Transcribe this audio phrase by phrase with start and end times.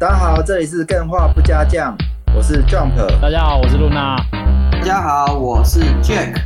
[0.00, 1.98] 大家好，这里是更画不加酱，
[2.32, 2.94] 我是 Jump。
[3.20, 4.16] 大家好，我是露娜。
[4.70, 6.40] 大家好，我是 Jack。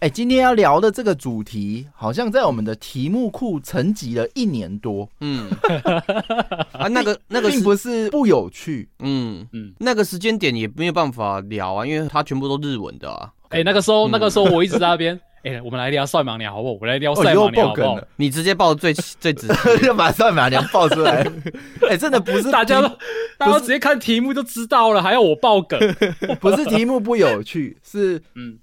[0.00, 5.08] 哎，今天要聊的这个主题，好像在我们的题目库沉寂了一年多。
[5.20, 5.48] 嗯，
[6.72, 13.32] 啊，那个那个并不是不有趣，嗯嗯，那个时间点也没有办法聊啊，因为它全部都日文的啊。
[13.52, 16.74] 哎，那个时候那个时候我一直在那边， 哎，我们来聊赛马娘好不好？
[16.74, 18.00] 我们来聊赛马娘好不好？
[18.16, 21.26] 你直接报最最直接，就把赛马娘报出来。
[21.88, 22.88] 哎，真的不是大家都，
[23.38, 25.78] 大家直接看题目就知道了，还要我爆梗？
[26.40, 28.58] 不是题目不有趣，是嗯。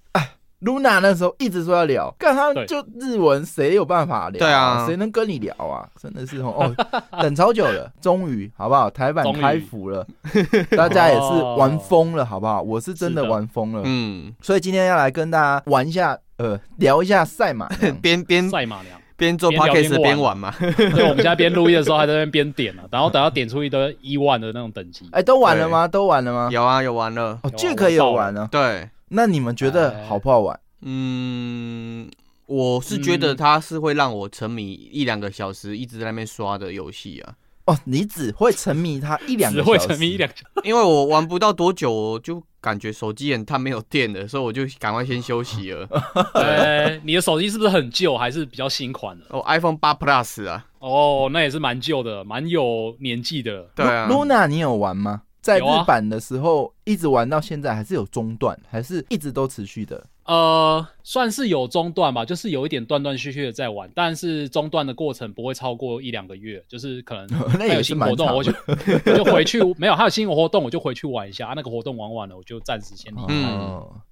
[0.62, 4.40] Luna 那时候一直说要聊，干他就日文，谁有办法聊？
[4.40, 5.88] 对啊，谁能跟你聊啊？
[6.02, 6.76] 真的是哦，
[7.22, 8.90] 等超久了，终于好不好？
[8.90, 10.06] 台版开服了，
[10.76, 12.62] 大家也是玩疯了，好不好？
[12.62, 14.34] 我是真的玩疯了，嗯。
[14.42, 17.70] 所以今天要来跟大家玩一下，呃，聊一下赛马，
[18.02, 20.54] 边边赛马娘，边做 podcast 边玩嘛。
[20.60, 25.08] 对，我们现在边录音的时候还在那边边点呢，然后等到点出一堆一万的那种等级。
[25.14, 25.88] 哎，都玩了吗？
[25.88, 26.50] 都玩了吗？
[26.52, 27.40] 有啊，有玩了。
[27.44, 28.46] 哦，这可以有玩了。
[28.52, 28.90] 对。
[29.10, 30.60] 那你们觉得好不好玩？
[30.82, 32.10] 嗯，
[32.46, 37.34] 我是觉得它是会让我沉迷一两个小时，一直在那边刷的游戏啊。
[37.66, 40.30] 哦，你只会沉迷它一两，只会沉迷一两，
[40.64, 45.88] 因为我玩不到多久，就感觉手机很它没有电了，所以我就赶快先休息了。
[46.34, 49.26] 呃， 你的手机是不是很旧，还是比较新款的？
[49.30, 50.66] 哦，iPhone 八 Plus 啊。
[50.80, 53.70] 哦，那也是蛮旧的，蛮有年纪的。
[53.76, 55.22] 对啊，Luna，你有玩吗？
[55.42, 60.06] 在日版的时候，一直玩到现在，还是有中断，还是一直都持续的？
[60.26, 67.28] 呃，算是有中断吧，就是有一点断断续续的在玩，但是中断的过程不会超过一两个月，就是可能
[67.58, 68.54] 那有新活动，我就
[69.08, 71.54] 我就回去，没有还有新活动，我就回去玩一下。
[71.56, 73.34] 那个活动玩完了，我就暂时先离开。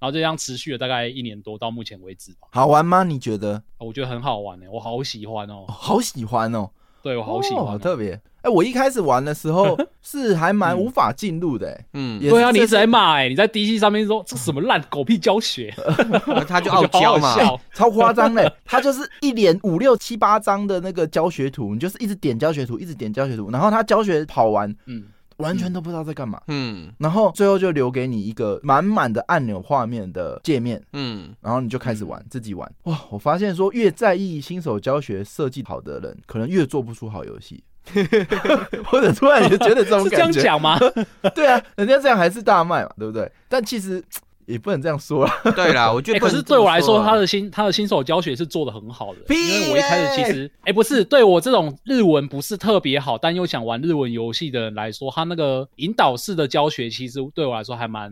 [0.00, 2.48] 后就这样持续了大概一年多，到目前为止吧。
[2.50, 3.04] 好玩吗？
[3.04, 3.62] 你觉得？
[3.78, 6.68] 我觉得很好玩呢，我好喜欢哦，好喜欢哦。
[7.02, 8.20] 对我好喜欢，好特别。
[8.42, 11.80] 哎，我一开始玩的时候 是还蛮无法进入的。
[11.92, 15.74] 嗯，对啊，你一直在骂哎，你在 DC 上面说这什么烂狗屁教学，
[16.46, 17.34] 他就傲娇嘛，
[17.74, 18.50] 超夸张嘞。
[18.64, 25.04] 他就是一连五六七八张的那个教学图，你就是一直点教学图，一直点教学图，然后他教学跑完，嗯。
[25.38, 32.98] 完全都不知道在干嘛，嗯，然后最后就留给你一个满满的按钮画面的界面，嗯，然后你就开始玩，自己玩，哇！
[33.10, 37.62] 我发现说越在意新手教学设计好的人，可能越做不出好游戏，
[38.86, 40.78] 或者突然就觉得这种感觉，这样讲吗？
[41.34, 43.30] 对啊，人家这样还是大卖嘛，对不对？
[43.48, 44.02] 但其实。
[44.48, 45.32] 也不能这样说啦。
[45.54, 46.18] 对啦， 我觉得。
[46.18, 49.20] 可是对我来说，他的新他的新手教学是做的很好的。
[49.34, 58.10] 因为我一开始其实，哎，不是对我这种日文不是特别好，但又想玩日文游戏的人来说，他那个引导式的教学，其实对我来说还蛮，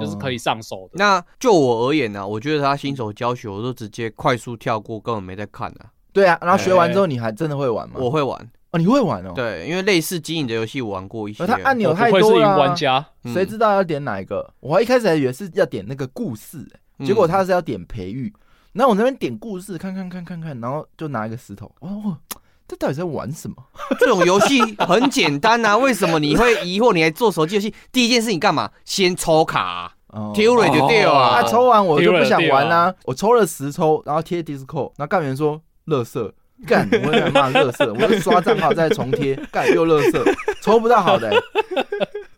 [0.00, 0.94] 就是可以上手的。
[0.94, 5.92] 那就我而言呢，我觉得他新手教学，我都直接快速跳过，根本没在看啊。
[6.12, 7.96] 对啊，然后学完之后，你还真的会玩吗？
[7.98, 8.48] 我会玩。
[8.74, 9.32] 哦，你会玩哦？
[9.36, 11.46] 对，因为类似经营的游戏我玩过一些。
[11.46, 14.52] 它按钮太多了，玩家谁知道要点哪一个？
[14.58, 16.68] 我一开始还以为是要点那个故事，
[17.04, 18.34] 结果他是要点培育。
[18.72, 21.70] 然后我那边点故事，看看看看看，然后就拿一个石头。
[21.78, 22.18] 哦，
[22.66, 23.54] 这到底在玩什么？
[24.00, 26.92] 这种游戏很简单啊，为什么你会疑惑？
[26.92, 27.72] 你还做手机游戏？
[27.92, 28.68] 第一件事你干嘛？
[28.84, 29.94] 先抽卡，
[30.34, 31.40] 丢了就掉啊。
[31.40, 32.92] 他抽完我就不想玩啦。
[33.04, 36.34] 我抽了十抽，然后贴 Discord，然后干员说乐色。
[36.64, 40.24] 干，我在骂乐色，我就刷账号再重贴，干又乐色，
[40.62, 41.32] 抽不到好的，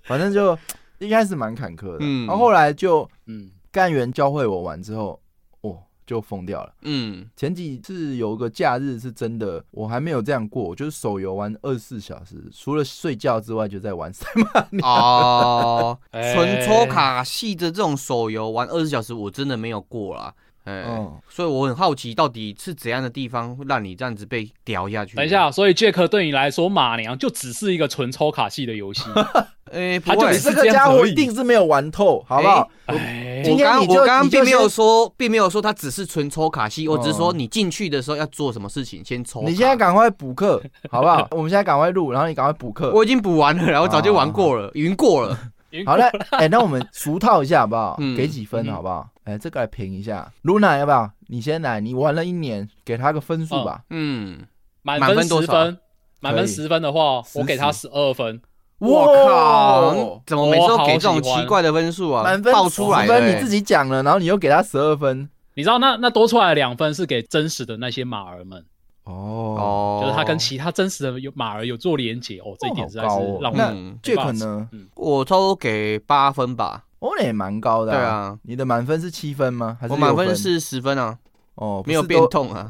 [0.02, 0.58] 反正就
[0.98, 5.20] 一开始蛮坎坷的，然后后来就，嗯，干员教会我玩之后，
[5.60, 14.26] 哦，就疯掉了，嗯，前几次有个假日是真的，我还没有这样过，就是手游玩二十四小时，除了睡觉之外就在玩赛
[14.70, 20.34] 马哦， 纯抽卡系的这种手游玩二十四小时，我真的没有过啦。
[20.66, 25.16] 嗯，所以我很好奇，到底是怎样的地方让你这样子被屌下去？
[25.16, 29.04] 等一下，所以 Jack 对你来说，马娘就只是一个纯抽卡系的游戏。
[29.72, 32.68] 哎，他就这个家伙一定是没有玩透，好不好？
[32.86, 39.42] 欸、今天我刚刚并没有说，并没有说他只是纯抽卡系，我只是说你进去的时候要做什么事情，先抽。
[39.42, 41.26] 你现在赶快补课，好不好？
[41.32, 42.92] 我们现在赶快录，然后你赶快补课。
[42.92, 45.36] 我已经补完了，然后早就玩过了，已经过了。
[45.84, 47.96] 好了，哎，那我们俗套一下好不好？
[48.16, 49.08] 给几分好不好？
[49.26, 51.10] 哎，这个来评一下，Luna 要不要？
[51.26, 53.82] 你先来，你玩了一年，给他个分数吧。
[53.90, 54.46] 嗯，
[54.82, 55.78] 满分十分，
[56.20, 58.40] 满分十分的话，我给他十二分。
[58.78, 62.22] 我靠，怎么每次都给这种奇怪的分数啊？
[62.22, 65.28] 满分爆出来分你自己讲了，然后你又给他十二分。
[65.54, 68.64] 你知道那那多出来的两分是给真实的那些马儿们。
[69.02, 76.84] 哦，就是他跟其他真实的有马儿有做连接哦，这一点实在是让我这可能我都给八分吧。
[76.98, 77.92] 哦，那也蛮高的。
[77.92, 79.76] 对啊，你的满分是七分吗？
[79.80, 81.18] 还是我满分是十分啊。
[81.56, 82.68] 哦，没有变痛啊，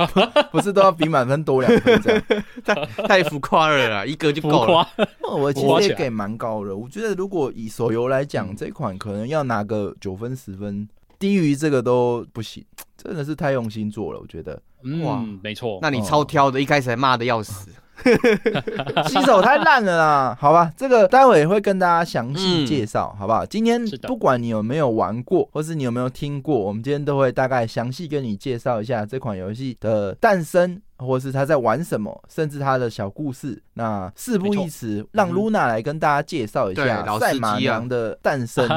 [0.52, 2.22] 不是都要比满分多两分这样？
[2.62, 2.74] 太
[3.06, 4.86] 太浮夸了啦，一个就够了。
[5.22, 10.86] 我其实也给蛮高的，我觉得如果以手游来讲，这款可能要拿个九分十分，
[11.18, 12.62] 低于这个都不行，
[13.02, 14.60] 真的是太用心做了，我觉得。
[15.02, 17.70] 哇，没错，那你超挑的，一开始还骂的要死。
[19.08, 23.44] 新手太烂了啦，好吧，这个待会会跟大家详细介绍，好不好？
[23.46, 33.62] 今天不管你有没有玩过，或是你有没有听过，我们今天都会大概详细跟你介绍一下这款游戏的诞生，或是他在玩什么，甚至他的小故事。
[33.74, 38.68] 那事不宜迟，让露娜来跟大家介绍一下赛马娘的诞生。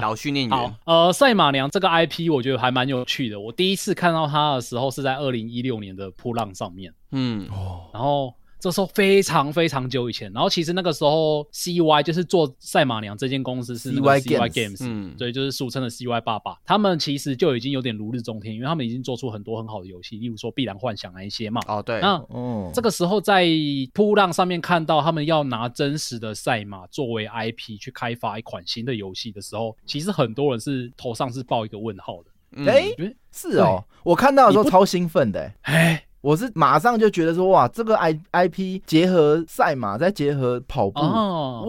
[0.00, 3.38] 老训练员，呃，赛马娘这个 IP 我觉得还蛮有趣的。
[3.38, 8.32] 我第一次看到它的时候是在二零一六年的扑浪上面，嗯，哦，然后。
[8.60, 16.56] 这时候非常非常久以前，然后其实那个时候 C Y 就是做赛马娘这间公司是 C Y Games，嗯，对，就是俗称的 C Y 爸爸。
[16.64, 21.60] 他们其实就已经有点如日中天，因为他们已经做出很多很好的游戏，例如说《必然幻想》那一些嘛。
[21.68, 22.00] 哦，对。
[22.00, 23.46] 那哦，这个时候在
[23.94, 32.66] 扑浪上面看到他们要拿真实的赛马作为 I P 去开发一款新的游戏的时候，其实很多人是头上是抱一个问号的。
[32.66, 32.88] 哎，
[33.30, 36.02] 是哦，我看到的时候超兴奋的，哎。
[36.20, 41.00] 我是马上就觉得说，哇，这个 I I P 结合赛马，再结合跑步，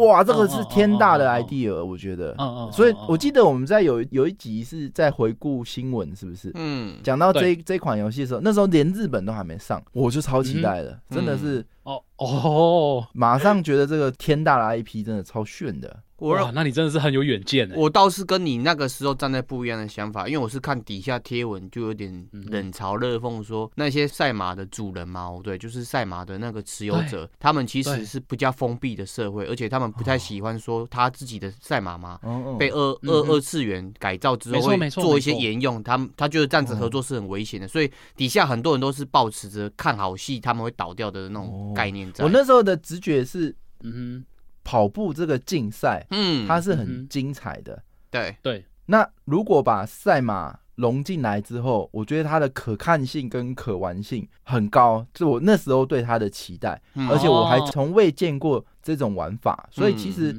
[0.05, 2.35] 哇，这个是天大的 idea，我觉得。
[2.71, 6.51] 所以我记得我们在有有一集是在回顾新闻，是不是？
[6.55, 6.97] 嗯。
[7.03, 11.65] 讲到这这款游戏的时候，那时候连日本都还没上，我就超期待的，真的是。
[11.83, 15.95] 哦哦， 马上觉得这个天大的 I P 真的超炫的。
[16.19, 32.19] 哇，那你真的是很有远见我倒是跟你那个时候站在不一样的想法，因为我是看底下贴文，就有点冷嘲热讽，说那些赛马的主人嘛，对，就是赛马的那个持有者，他们其实是比较封闭的社会，而且他们不太喜欢说他自己的赛马嘛，
[32.57, 42.11] 被二二二次元改造之后会做一些沿用，他们他觉得这样子合作是很危险的，所以底下很多人都是抱持着看好戏他们会倒掉的那种概念。
[42.11, 42.23] 在。
[42.25, 44.25] 我那时候的直觉是，嗯哼。
[44.69, 47.81] 跑步这个竞赛，嗯，它是很精彩的。
[48.11, 56.79] 对对，那如果把赛马融进来之后，我觉得它的可看性跟可玩性很高，是我那时候对它的期待。
[57.09, 60.31] 而且我还从未见过这种玩法，所以其实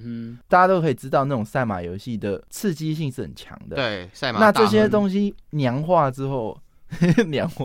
[0.47, 3.75] 大家都可以知道，那种赛马游戏的刺激性是很强的。
[3.75, 4.39] 对，赛马。
[4.39, 6.57] 那这些东西娘化之后，
[7.27, 7.65] 娘化，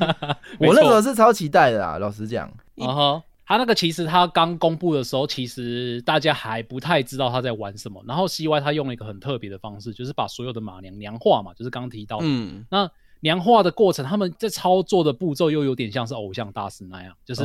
[0.58, 1.98] 我那时候是超期待的啊！
[1.98, 8.00] 老实讲，啊他那个其实他刚公布的时候，其实大家还不太知道他在玩什么。
[8.06, 12.24] 然后 C Y 他用了一个很特别的方式，就是把所有的马娘娘化嘛，就是刚刚提到的。
[12.28, 12.64] 嗯。
[12.70, 12.88] 那
[13.18, 17.42] 娘化的过程，他们在操作的步骤又有点像是偶像大师那样，就是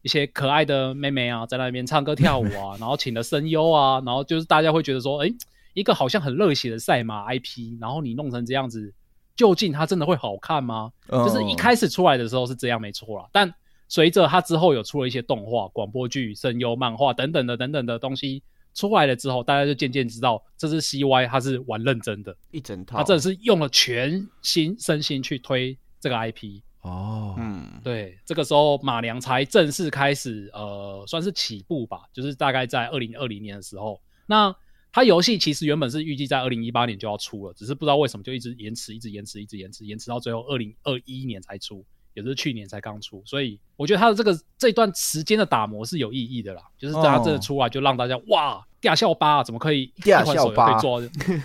[0.00, 5.30] 一些可爱的妹妹啊，在那边唱歌跳舞啊， 然后请了声优啊，然后就是大家会觉得说，哎，
[5.74, 8.94] 一个好像很热血的赛马 I P，然后你弄成这样子，
[9.36, 10.90] 究竟它真的会好看吗？
[11.10, 13.52] 就是一开始出来的时候是这样，没错啦，但。
[13.88, 18.42] 随着他之后有出了一些动画、广播剧、声优、漫画等等的等等的东西
[18.74, 34.54] 出来了之后，大家就渐渐知道这是 CY，他是玩认真的，一整套，他真的是用了全心身心去推这个 IP 哦，嗯，对，这个时候马良才正式开始，呃，算是起步吧，就是大概在二零二零年的时候，那
[34.92, 41.84] 他游戏其实原本是预计在二零一八年就要出了，只是不知道为什么就一直延迟，一直延迟，一直延迟，延迟到最后二零二一年才出。
[42.18, 46.62] 也是去年才刚出，所以我觉得他的这个这段时间的打磨是有意义的啦。
[46.76, 51.00] 就是他这出来就让大家哇掉下巴，怎么可以 掉下巴做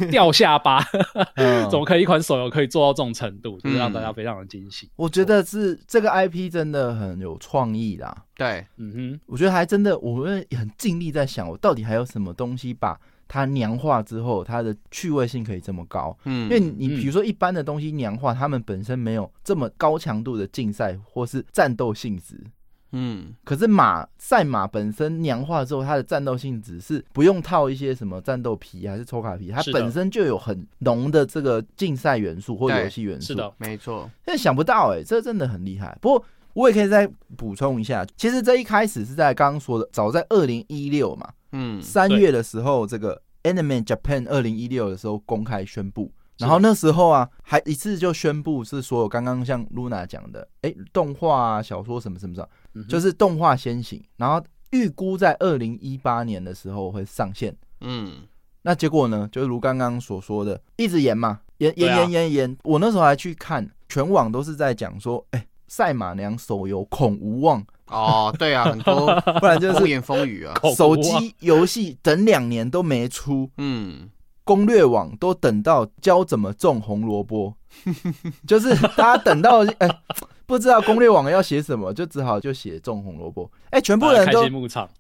[0.09, 0.83] 掉下巴？
[1.69, 3.59] 怎么可以一款手游可以做到这种程度？
[3.59, 4.89] 就是让大家非常的惊喜。
[4.95, 8.23] 我觉得是这个 IP 真的很有创意啦。
[8.35, 12.99] 对，嗯哼，我觉得还真的，我们很尽力在想，我到底还有什么东西把。
[13.33, 22.39] 它娘化之后，它的趣味性可以这么高，嗯，因为你比如说一般的东西娘化，它们本身没有这么高强度的竞赛或是战斗性质，
[22.91, 34.07] 嗯，可是马赛马本身娘化之后，它的战斗性质是不用套一些什么战斗皮还是抽卡皮，它本身就有很浓的这个竞赛元素或游戏元素，是的，没错。
[34.23, 35.97] 但想不到哎，这真的很厉害。
[35.99, 36.23] 不过
[36.53, 41.27] 我也可以再补充一下，其实这一开始是在刚刚说的，早在二零一六嘛。
[41.53, 52.41] 嗯，三月的时候，这个 Anime Japan 二零一六的时候公开宣布，然后那时候啊，还一次就宣布是所有刚刚像 Luna 讲的，哎，动画啊小说什么什么什
[52.73, 57.55] 么，就是动画先行，然后预估在二零一八年的时候会上线。
[57.81, 58.23] 嗯，
[58.63, 67.63] 那结果呢，就如刚刚所说的，一直延嘛，延延延延延，我那时候还去看，全网都是在讲说，哎，赛马娘手游恐无望。
[67.93, 69.07] 哦，对啊，很多，
[69.39, 70.53] 不然就是风言风语啊。
[70.75, 74.09] 手机游戏等两年都没出，嗯，
[74.43, 77.53] 攻略网都等到教怎么种红萝卜，
[78.47, 79.87] 就是大家等到 哎、
[80.45, 83.49] 不知道攻略网要写什么，就只好就写种红萝卜。
[83.69, 84.43] 哎、全部人都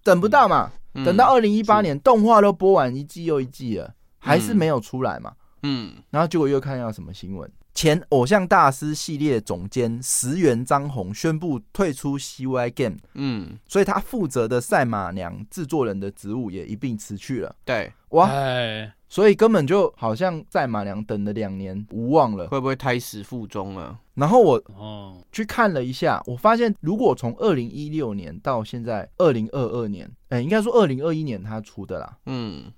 [0.03, 5.33] 等不到嘛，嗯等到二零一八年动画都播完一季又一季了，还是没有出来嘛。
[5.65, 7.49] 嗯然后结果又看到什么新闻？
[7.73, 17.55] 前偶像大师系列总监石原张宏宣布退出 CY Game，嗯，所以他负责的赛马娘制作人的职务也一并辞去了。
[17.65, 22.47] 对，哇，哎，所以根本就好像赛马娘等了两年无望了。
[22.49, 23.97] 会不会胎死腹中了？
[24.13, 32.17] 然后我哦，去看了一下，我发现如果从二零一六年到现在二零二二年，哎、应该说二零二一年他出的啦。
[32.27, 32.71] 嗯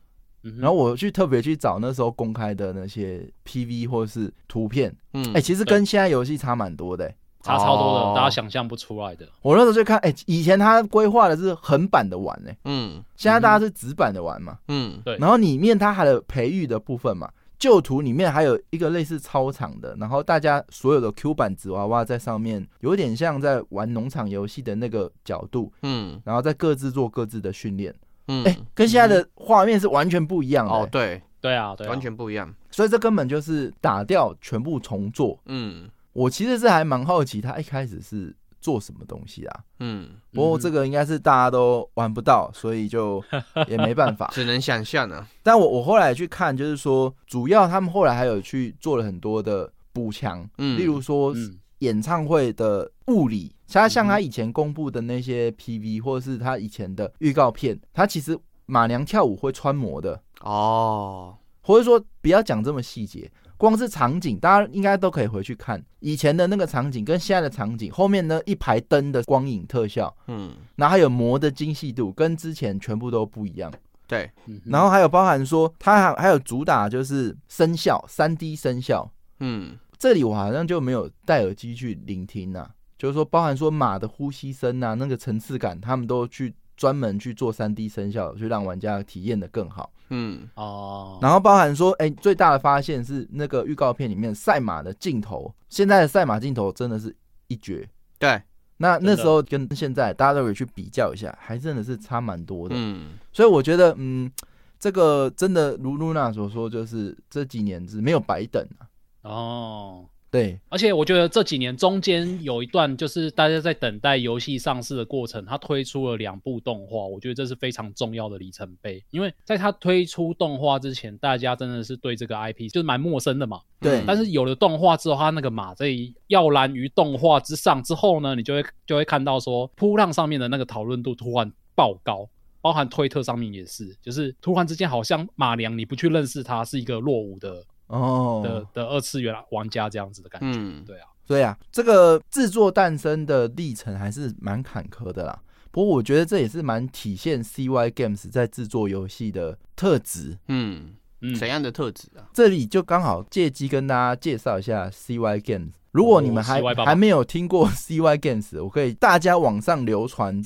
[0.45, 9.27] 嗯然后我去特别去找那时候公开的那些 PV 或是图片，嗯，哎、其实跟现在游戏差蛮多的、欸差超多哦的，大家想象不出来的。
[9.43, 14.57] 我那时候就看，哎、以前他规划的是横版的玩哎、嗯现在大家是直版的玩嘛。
[14.67, 27.93] 嗯对然后里面它还有培育的部分嘛，旧图里面还有一个类似操场的，然后大家所有的 Q 版纸娃娃在上面，有点像在玩农场游戏的那个角度，嗯然后再各自做各自的训练。
[28.27, 32.53] 嗯，哎、跟现在的画面是完全不一样的、哦，对，对啊，对啊，完全不一样。
[32.71, 35.39] 所以这根本就是打掉全部重做。
[35.45, 39.59] 嗯我其实是还蛮好奇，他一开始是做什么东西啊？
[39.79, 43.21] 嗯，不过这个应该是大家都玩不到，所以就
[43.67, 44.29] 也没办法。
[44.33, 45.27] 只能想象啊。
[45.43, 63.31] 但我我后来去看，就是说，主要他们后来还有去做了很多的补强，嗯例如说嗯演唱会的物理，像像他以前公布的那些 PV，或者是他以前的预告片，他其实马娘跳舞会穿模的，哦，或者说不要讲这么细节。
[63.57, 65.81] 光是场景，大家应该都可以回去看。
[65.99, 73.71] 以前的那个场景跟现在的场景，后面呢一排灯的光影特效，嗯，然后还有模的精细度，跟之前全部都不一样。
[74.07, 74.29] 对，
[74.65, 79.09] 然后还有包含说，它还还有主打就是声效，三 D 声效。
[79.39, 79.77] 嗯。
[79.97, 89.91] 这里我好像就没有戴耳机去聆听呐、就是说包含说马的呼吸声啊，那个层次感，他们都去专门去做三 D 声效，去让玩家体验的更好。
[90.09, 97.15] 嗯哦，然后包含说，哎、最大的发现是那个预告片里面赛马的镜头，现在的赛马镜头真的是
[97.47, 97.89] 一绝。
[98.19, 98.39] 对，
[98.77, 102.75] 那那时候跟现在大家都可以去比较一下，还真的是差蛮多的。
[102.77, 104.31] 嗯所以我觉得，嗯，
[104.79, 108.87] 这个真的如露娜所说，就是这几年是没有白等啊。
[109.23, 110.05] 哦，
[110.35, 119.01] 对，而且我觉得这几年中间有一段，就是大家在等待游戏上市的过程，它推出了两部动画，我觉得这是非常重要的里程碑。
[119.11, 123.61] 因为在它推出动画之前，大家真的是对这个 IP 就是蛮陌生的嘛。
[123.79, 125.87] 对但是有了动画之后，它那个马在
[126.27, 132.29] 耀然于动画之上之后呢，你就会就会看到说，扑浪上面的那个讨论度突然爆高。
[132.61, 140.59] 包含推特上面也是，就是突然之间好像马良你不去认识他是一个落伍的的哦，的的二次元玩家这样子的感觉。
[140.59, 145.41] 嗯对啊，对啊，这个制作诞生的历程还是蛮坎坷的啦。
[145.71, 150.37] 不过我觉得这也是蛮体现 CY Games 在制作游戏的特质。
[150.47, 152.29] 嗯，嗯，怎样的特质啊？
[152.33, 155.71] 这里就刚好借机跟大家介绍一下 CY Games。
[155.95, 160.41] 如果你们还、还没有听过 CY Games，我可以大家网上流传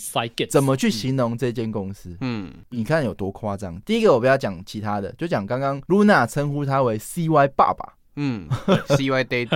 [0.48, 2.16] 怎么去形容这间公司。
[2.22, 3.82] 嗯你看有多夸张？
[3.82, 7.94] 第一个我不要讲其他的，就讲刚刚 Luna 称呼他为 CY 爸爸。
[8.22, 8.48] 嗯
[8.90, 9.48] ，CY Daddy，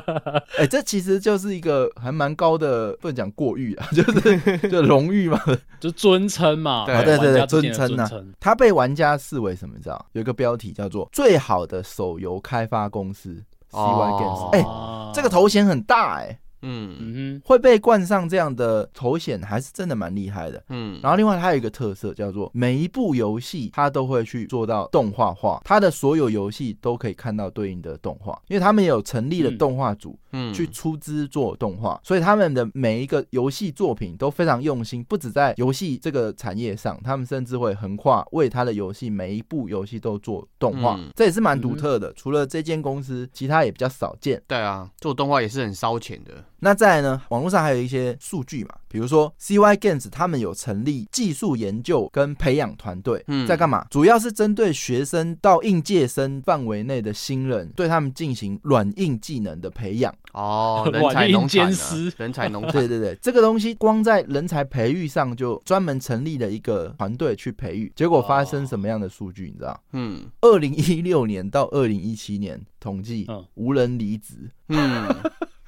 [0.56, 5.38] 哎、这其实就是一个还蛮高的，不能讲过誉啊， 就是就荣誉嘛。
[5.80, 9.74] 就尊称嘛，对啊，对对尊称呐、尊称他被玩家视为什么？
[9.76, 10.06] 你知道？
[10.12, 13.42] 有一个标题叫做“最好的手游开发公司
[13.74, 14.56] CY 哦 Games”。
[14.56, 20.62] 哎、哦这个头衔很大哎、嗯嗯会被冠上这样的头衔，还是真的蛮厉害的。
[20.68, 42.12] 嗯，然后另外它有一个特色，叫做每一部游戏它都会去做到动画化，它的所有游戏都可以看到对应的动画，因为他们也有成立了嗯动画组，嗯去出资做动画，所以他们的每一个游戏作品都非常用心，不止在游戏这个产业上，他们甚至会横跨为他的游戏每一部游戏都做动画，嗯这也是蛮独特的。
[42.14, 44.40] 除了这间公司，其他也比较少见。
[44.46, 46.32] 对啊，做动画也是很烧钱的。
[46.64, 53.84] 那再来呢，网络上还有一些数据嘛，比如说 CY Games 他们有成立技术研究跟培养团队，嗯在干嘛？
[53.90, 60.14] 主要是针对学生到应届生范围内的新人，对他们进行软硬技能的培养。
[60.32, 62.70] 哦， 人软硬才农兼施，人才农产。
[62.78, 69.46] 对对对，这个东西光在人才培育上就专门成立了一个团队去培育，结果发生什么样的数据？
[69.52, 69.80] 你知道？
[69.90, 74.34] 嗯二零一六年到二零一七年统计嗯，无人离职，
[74.68, 75.12] 嗯，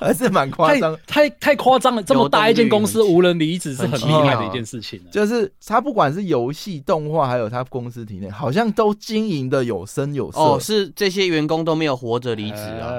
[0.00, 0.98] 还是蛮夸张。
[1.06, 5.00] 太太夸张了，这么有大一间公司无人离职是很厉害的一件事情。
[5.10, 10.38] 就是他不管是游戏、动画，还有他公司体内，好像都经营的有声有色。
[10.38, 12.90] 哦，是这些员工都没有活着离职啊？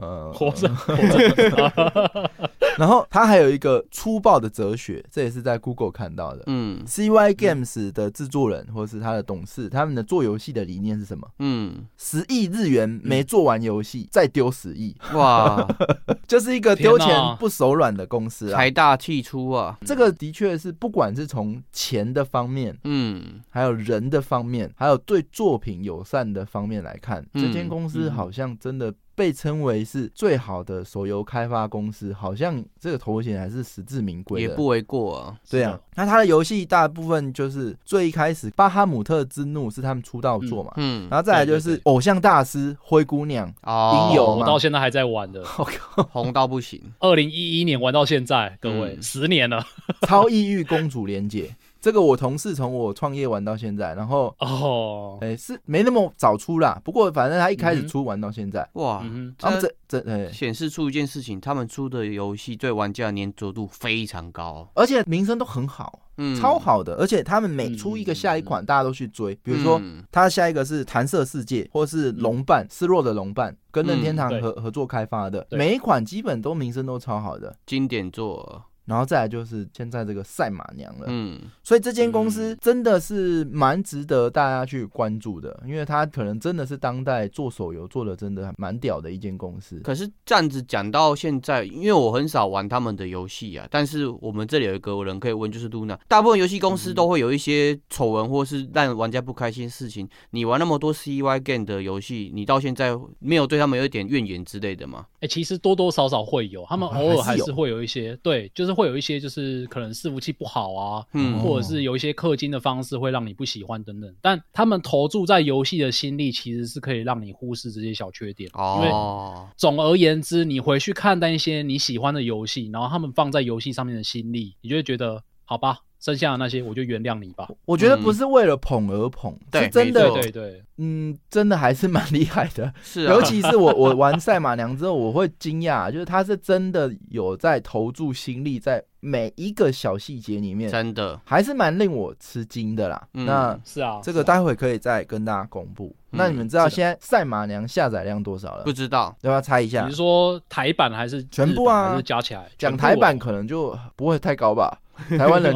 [0.00, 2.30] 呃，活着，活着。
[2.76, 6.42] 然后他还有一个粗暴的哲学，这也是在 Google 看到的。
[6.46, 11.26] 嗯，CY Games 的制作人或者是他的董事，他们的做游戏的理念是什么？
[11.38, 14.94] 嗯，十亿日元没做完游戏，再丢十亿。
[15.14, 15.66] 哇，
[16.28, 17.08] 就是一个丢钱
[17.38, 19.78] 不手软的公司，财大气粗啊。
[19.84, 28.94] 这个的确是，不管是从钱的方面，嗯，还有人的方面，还有对作品友善的方面来看，这间公司好像真的。
[29.16, 35.36] 被称为是最好的手游开发公司，好像这个头衔还是实至名归，也不为过啊。
[35.50, 45.42] 对啊，那他的游戏大部分就是最一开始《巴哈姆特之怒》是他们出道作嘛，嗯，然后再来就是《偶像大师》《灰姑娘》哦，有，我到现在还在玩的，
[46.12, 46.80] 红到不行。
[47.00, 49.64] 二零一一年玩到现在，各位十年了，
[50.06, 51.44] 《超异域公主连结》。
[51.80, 59.04] 这个我同事从我创业玩到现在，然后哦，哎是没那么早出啦，不过反正他一开始出玩到现在，哇，
[59.38, 69.80] 他们这这显示出一件事情，他们出的游戏对玩家粘着度非常高，而且名声都很好，嗯，超好的，而且他们每出一个下一款，大家都去追，比如说
[70.10, 77.54] 他下一个是弹射世界，或是龙伴失落的龙伴，跟任天堂合合作开发的，每一款基本都名声都超好的。
[77.64, 78.64] 经典作。
[78.86, 89.80] 然后再来就是现在这个赛马娘了，嗯，所以这间公司真的是蛮值得大家去关注的，因为它可能真的是当代做手游做的真的蛮屌的一间公司。
[89.80, 100.08] 可是这样子讲到现在，因为我很少玩他们的游戏啊，但是我们这里有一个人可以问，就是露娜，大部分游戏公司都会有一些丑闻或是让玩家不开心的事情。
[100.30, 105.06] 你玩那么多 CY Game 的游戏，你到现在没有对他们有一点怨言之类的吗？
[105.18, 108.75] 哎，其实多多少少会有，他们偶尔还是会有一些，对，就是。
[108.76, 114.14] 会有一些就是可能伺服器不好啊，嗯，或者是有一些氪金的方式会让你不喜欢等等。
[114.20, 118.50] 但他们投注在游戏的心力其实是可以让你忽视这些小缺点。
[118.52, 125.78] 哦，因为总而言之，你回去看那些你喜欢的游戏，然后他们放在游戏上面的心力，你就会觉得好吧。
[126.06, 127.48] 剩下的那些我就原谅你吧。
[127.64, 132.72] 我觉得不是为了捧而捧，是真的，对对，嗯，真的还是蛮厉害的。
[132.80, 143.08] 是， 尤其是我我玩赛马娘之后，我会惊讶，就是他是真的有在投注心力在每一个小细节里面，真的还是蛮令我吃惊的啦。
[143.10, 145.92] 那是啊，这个待会可以再跟大家公布。
[146.10, 148.62] 那你们知道现在赛马娘下载量多少了？
[148.62, 149.82] 不知道，要不要猜一下？
[149.84, 151.90] 你是说台版还是全部啊？
[151.90, 152.48] 还是加起来？
[152.56, 154.80] 讲台版可能就不会太高吧。
[155.18, 155.54] 台湾人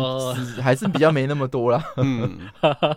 [0.62, 1.82] 还是比较没那么多啦。
[1.96, 2.38] 嗯，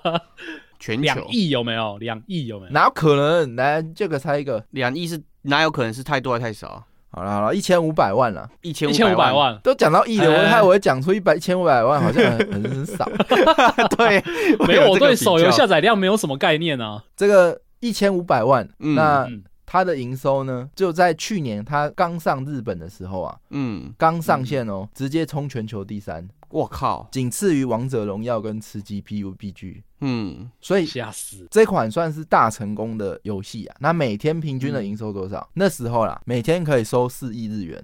[0.79, 1.97] 全球两亿有没有？
[1.97, 2.71] 两亿有没有？
[2.71, 3.56] 哪有可能？
[3.56, 6.84] 来，这个猜一个，两亿是哪有可能是太多还是太少？
[7.12, 13.08] 好了好了，一千五百万了，一千一千五百万都讲到亿了，我害我讲出一百一千五百万，好像很很少。
[13.97, 14.23] 对，
[14.65, 17.03] 没有，我对手游下载量没有什么概念啊。
[17.15, 19.27] 这个一千五百万，那。
[19.74, 33.76] 它的营收呢，就在去年它刚上日本的时候啊，嗯，刚上线哦，直接冲全球第三，我靠，仅次于王者荣耀跟吃鸡 PUBG，嗯，所以吓死，这款算是大成功的游戏啊。
[33.80, 35.50] 那每天平均的营收多少？
[35.56, 37.84] 那时候啦，每天可以收四亿日元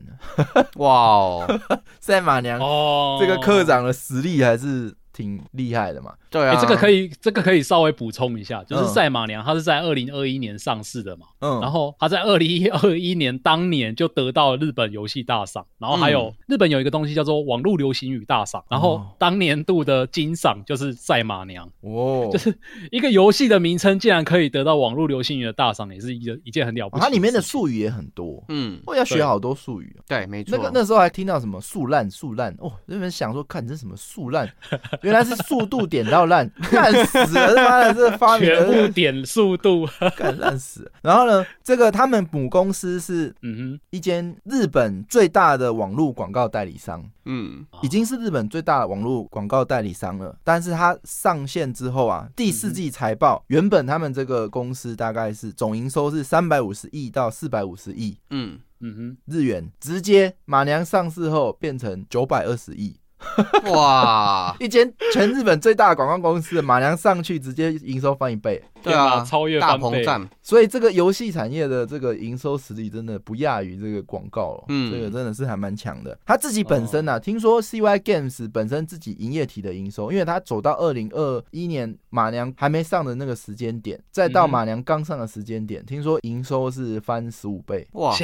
[0.75, 1.60] 哇哦，
[1.99, 4.95] 赛马娘哦，这个科长的实力还是。
[5.19, 22.58] 挺厉害的嘛，对啊，这个可以，这个可以稍微补充一下，就是赛马娘，它是在二零二一年上市的嘛，嗯，然后它在二零二一年当年就得到了日本游戏大赏，然后还有日本有一个东西叫做网络流行语大赏，然后当年度的金赏就是赛马娘，哦，就是
[22.91, 27.03] 一个游戏的名称竟然可以得到网络流行语的大赏，也是一个一件很了不起。
[27.03, 30.58] 它里面的术语也很多，嗯，我要学好多术语，对，没错。
[30.58, 34.49] 那个那时候还听到什么速烂速烂，哦，那边想说看这什么速烂。
[35.09, 37.55] 原来是速度点到烂， 干死了！
[37.55, 40.91] 他妈的，这发明全部点速度，干烂死。
[41.01, 50.37] 然后呢，这个他们母公司是嗯哼，一间日本最大的网络广告代理商，嗯，已经是日本最大的网络广告代理商了。
[50.43, 62.95] 但是它上线之后啊，第四季财报，原本他们这个公司大概是总营收是三百五十亿到四百五十亿，嗯嗯哼，日元，直接马娘上市后变成九百二十亿。
[63.71, 64.55] 哇！
[64.60, 70.27] 一间全日本最大的广告公司，马良上去直接营收翻一倍，对啊，超越大膨胀。
[70.41, 76.17] 所以这个游戏产业的这个营收实力真的不亚于这个广告，嗯，这个真的是还蛮强的。
[76.25, 88.15] 他自己本身呢，听说 CY Games 本身自己营业体的营收，因为他走到二零二一年马良还没上的那个时间点，再到马良刚上的时间点，听说营收是翻十五倍，哇！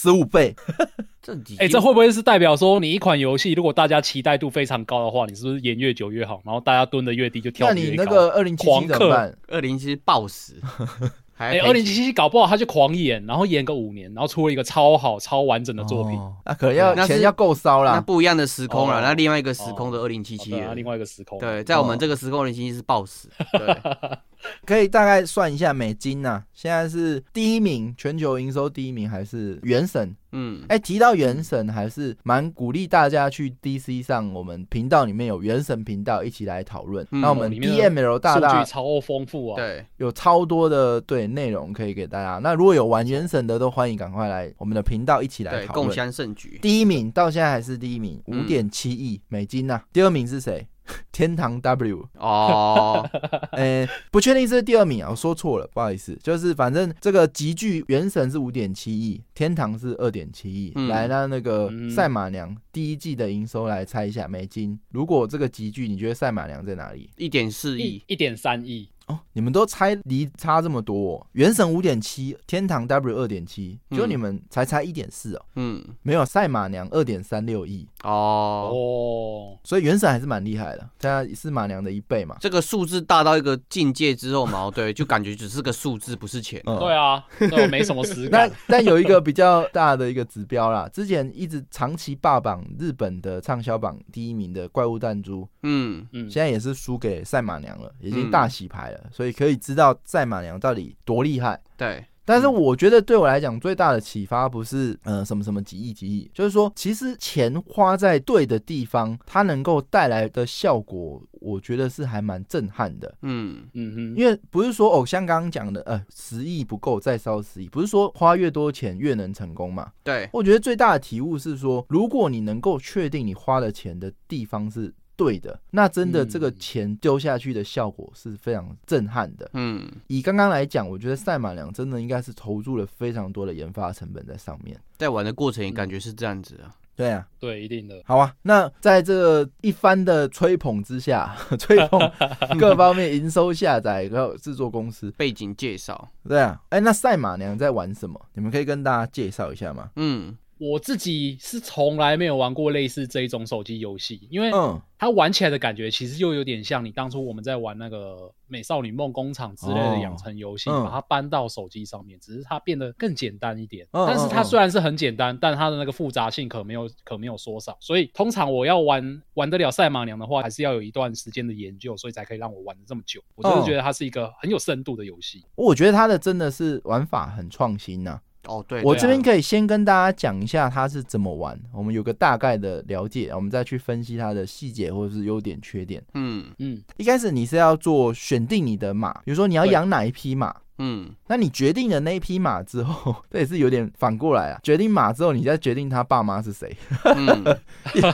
[0.00, 0.54] 十五倍。
[1.20, 6.40] 这几哎、这会不会是代表说，你一款游戏如果大家期待度非常高的话，你是不是演越久越好？
[6.44, 8.04] 然后大家蹲的越低就跳那你得越高？
[8.04, 9.36] 那个二零七怎么办？
[9.48, 10.54] 二零七暴死？
[11.38, 16.18] 还哎，二零七七搞不好他就狂演，然后演个五年，然后出了一个超好、超完整的作品。
[16.18, 17.92] 哦那可能要那是钱要够烧啦。
[17.92, 21.38] 那不一样的时空了，哦那另外一个时空的二零七七好的，啊另外一个时空。
[21.38, 23.28] 对，在我们哦这个时空二零七七是暴死。
[23.52, 24.18] 对，
[24.66, 30.14] 可以大概算一下美金呐、现在是第一名，全球营收第一名还是原神？
[30.32, 37.06] 嗯，哎、提到原神，还是蛮鼓励大家去 DC 上，我们频道里面有原神频道一起来讨论。
[37.10, 42.38] 嗯那我们 DML 大数大据超丰富啊！，对，有超多的对内容可以给大家。
[42.42, 45.86] 那如果有玩原神的，都欢迎赶快来我们的频道一起来，讨论。
[45.86, 46.58] 共襄盛举。
[46.60, 50.66] 第一名到现在还是第一名，五嗯点七亿美金呐、第二名是谁？
[51.12, 53.08] 天堂 W，哦，
[53.52, 60.72] 呃、不确定是第二名啊，我说错了，不好意思，就是反正这个集聚原神是五点七亿，天堂是二点七亿。
[60.74, 64.78] 嗯来，那那个嗯赛马娘第一季的营收来猜一下美金。
[64.90, 67.10] 如果这个集聚，你觉得赛马娘在哪里？
[67.16, 82.36] 一点四亿，一点三亿，哦，你们都猜离差这么多、哦，原神五点七，天堂 W 二点七，就嗯你们才差一点四哦，嗯，没有赛马娘二点三六亿，哦，哦，所以原神还是蛮厉害的，现在是马娘的一倍嘛。
[82.40, 86.62] 这个数字大到一个境界之后嘛，对， 就感觉只是个数字，不是钱。
[86.64, 86.78] 嗯。
[86.78, 88.50] 对啊，对，没什么实那感。
[88.50, 98.30] 但但有一个比较大的一个指标啦，之前一直长期霸榜日本的畅销榜第一名的怪物弹珠，嗯，嗯，现在也是输给赛马娘了，已经嗯。
[98.30, 101.60] 大洗牌了，所以可以知道赛马娘到底多厉害。
[101.76, 113.14] 对，但是我觉得对我来讲最大的启发不是呃什么什么几亿几亿，就是说其实钱花在对的地方，它能够带来的效果，我觉得是还蛮震撼的。
[113.22, 119.92] 嗯，嗯嗯，因为不是说哦，像刚刚讲的，呃，十亿不够再烧十亿，不是说花越多钱越能成功嘛？
[120.02, 129.50] 对，我觉得最大的体悟是说，如果你能够确定你花的钱的地方是对的，那真的嗯这个钱丢下去的效果是非常震撼的。
[129.54, 134.78] 嗯，以刚刚来讲，我觉得赛马娘真的应该是投入了非常多的研发成本在上面。
[134.96, 136.70] 在玩的过程也感觉是这样子啊。
[136.94, 138.00] 对啊，对，一定的。
[138.04, 142.00] 好啊，那在这一番的吹捧之下， 吹捧
[142.58, 148.20] 各方面营收、下载然后制作公司，背景介绍，对啊，哎，那赛马娘在玩什么？
[148.34, 149.90] 你们可以跟大家介绍一下吗？
[149.94, 158.14] 嗯，我自己是从来没有玩过类似这一种手机游戏，因为嗯，它玩起来的感觉其实又有点像你当初我们在玩那个
[158.46, 163.86] 《美少女梦工厂》之类的养成游戏，哦嗯把它搬到手机上面，只是它变得更简单一点。
[163.92, 167.76] 嗯但是它虽然是很简单，但它的那个复杂性可没有可没有缩少。
[167.80, 173.22] 所以通常我要玩玩得了赛马娘的话，还是要有一段时间的研究，所以才可以让我玩的这么久。
[173.34, 175.44] 我真的哦觉得它是一个很有深度的游戏。
[175.54, 186.02] 我觉得它的真的是玩法很创新呐、哦，对，我这边可以先跟大家讲一下它是怎么玩，我们有个大概的了解，我们再去分析它的细节或者是优点缺点。
[186.14, 194.60] 嗯嗯，一开始你是要做选定你的马，比如说你要对养哪一匹马，嗯，那你决定了那一匹马之后， 这也是有点反过来啊。
[194.62, 197.44] 决定马之后，你再决定他爸妈是谁，嗯，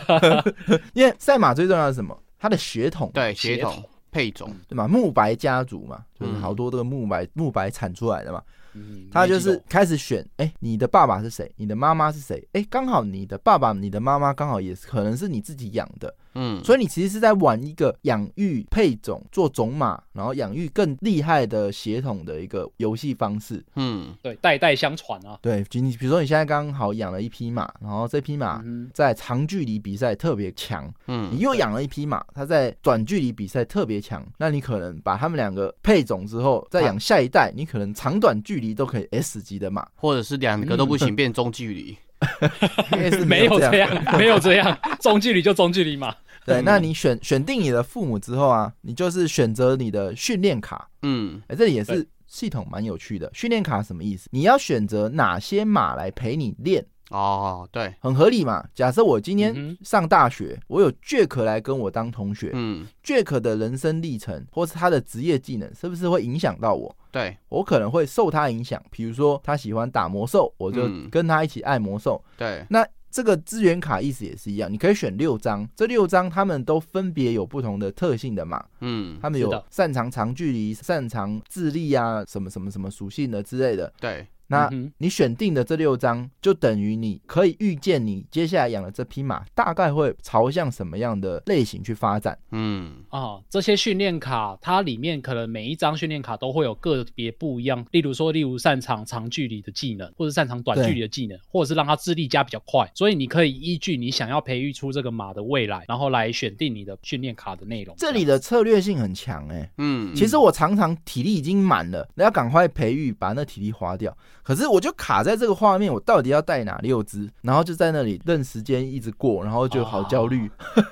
[0.94, 2.18] 因为赛马最重要的是什么？
[2.38, 4.86] 它的血统，对，血统血统配种，对嘛？
[4.86, 8.42] 木白家族嘛，就是嗯好多这个木白木白产出来的嘛。
[8.74, 11.50] 嗯他就是开始选，哎、你的爸爸是谁？
[11.56, 12.46] 你的妈妈是谁？
[12.52, 23.64] 哎、刚好你的爸爸、你的妈妈刚好也是可能是你自己养的，嗯，所以你其实是在玩一个养育配种、做种马，然后养育更厉害的血统的一个游戏方式。
[23.76, 25.38] 嗯，对代代相传啊。
[25.42, 31.30] 对，就你比如说你现在刚好养了一匹马，然后这匹马嗯在长距离比赛特别强，嗯。
[31.32, 41.96] 你嗯，又养了一匹马，它在短距离比赛特别强，那你可能把它们两个配种之后，再养下一代，你可能长短距离都可以 S 级的马，或者是两个都不行，变中距离，
[43.26, 46.14] 没有这这样，没有这样，中距离就中距离嘛。
[46.44, 50.88] 对，嗯那你选选定你的父母之后啊，你就是选择你的训练卡。
[51.02, 53.30] 嗯，哎、这里也是系统蛮有趣的。
[53.32, 54.28] 训练卡什么意思？
[54.32, 58.64] 你要选择哪些马来陪你练，哦，对，很合理嘛。
[58.74, 66.94] 假设我今天嗯上大学，我有 Jack 来跟我当同学、嗯，j a c k 的人生历程或是他的职业技能，是不是会影响到我？
[67.12, 72.22] 对，我可能会受他影响，比如说他喜欢打魔兽，我就嗯跟他一起爱魔兽。
[72.36, 83.92] 对，那这个资源卡意思也是一样，你可以选六张，这六张他们都分别有不同的特性的嘛，嗯，他们有擅长长距离、擅长智力啊，什么什么什么属性的之类的。
[84.00, 92.38] 对，那嗯你选定的这六张，就等于你可以预见你接下来养的这匹马大概会朝向什么样的类型去发展。
[92.50, 107.94] 嗯，啊，这些训练卡，它里面可能每一张训练卡都会有个别不一样，例如说，例如擅长长距离的技能，或者擅长短距离的技能，或者是让它智力加比较快，所以你可以依据你想要培育出这个马的未来，然后来选定你的训练卡的内容。
[107.98, 114.16] 这里的策略性很强哎、嗯，其实我常常体力已经满了，要赶快培育，把那体力花掉。
[114.44, 117.28] 可是我就卡在这个画面，我到底要带哪六只？
[117.40, 120.50] 然后就在那里任时间一直过，然后就好焦虑，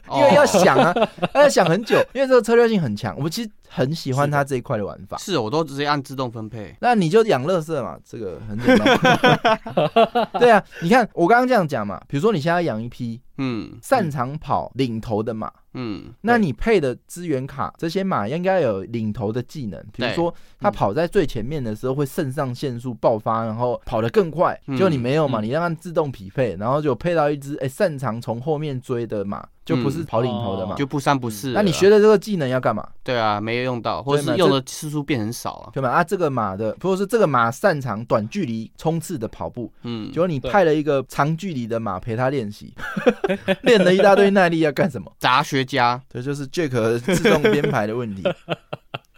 [0.08, 0.94] 哦 因为要想啊，
[1.34, 3.14] 要想很久，因为这个策略性很强。
[3.16, 5.16] 我们其实很喜欢它这一块的玩法。
[5.16, 6.76] 是我都直接按自动分配。
[6.80, 10.28] 那你就养乐色嘛，这个很简单。
[10.38, 24.58] 对啊，你看我刚刚这样讲嘛，比如说你现在养一匹嗯擅长跑领头的马，嗯那你配的资源卡，这些马应该有领头的技能，比如对说它跑在最前面的时候会肾上腺素爆发，然后跑得更快。
[24.66, 30.74] 嗯就你没有嘛，嗯你让它自动匹配，然后就配到一只哎擅长从后面追的马，就不是跑领头的马。
[30.74, 31.54] 哦就不三不四了。
[31.54, 32.88] 那你学的这个技能要干嘛？
[33.04, 35.70] 对啊，没有用到，或者对嘛是用的次数变很少啊。
[35.72, 35.90] 对吧？
[35.90, 42.72] 啊，这个马的，或者是这个马擅长短距离冲刺的跑步，嗯，结果你派了一个长距离的马陪他练习，
[43.62, 45.12] 练了一大堆耐力要干什么？
[45.18, 46.00] 杂学家。
[46.10, 48.22] 这就是 Jack 自动编排的问题。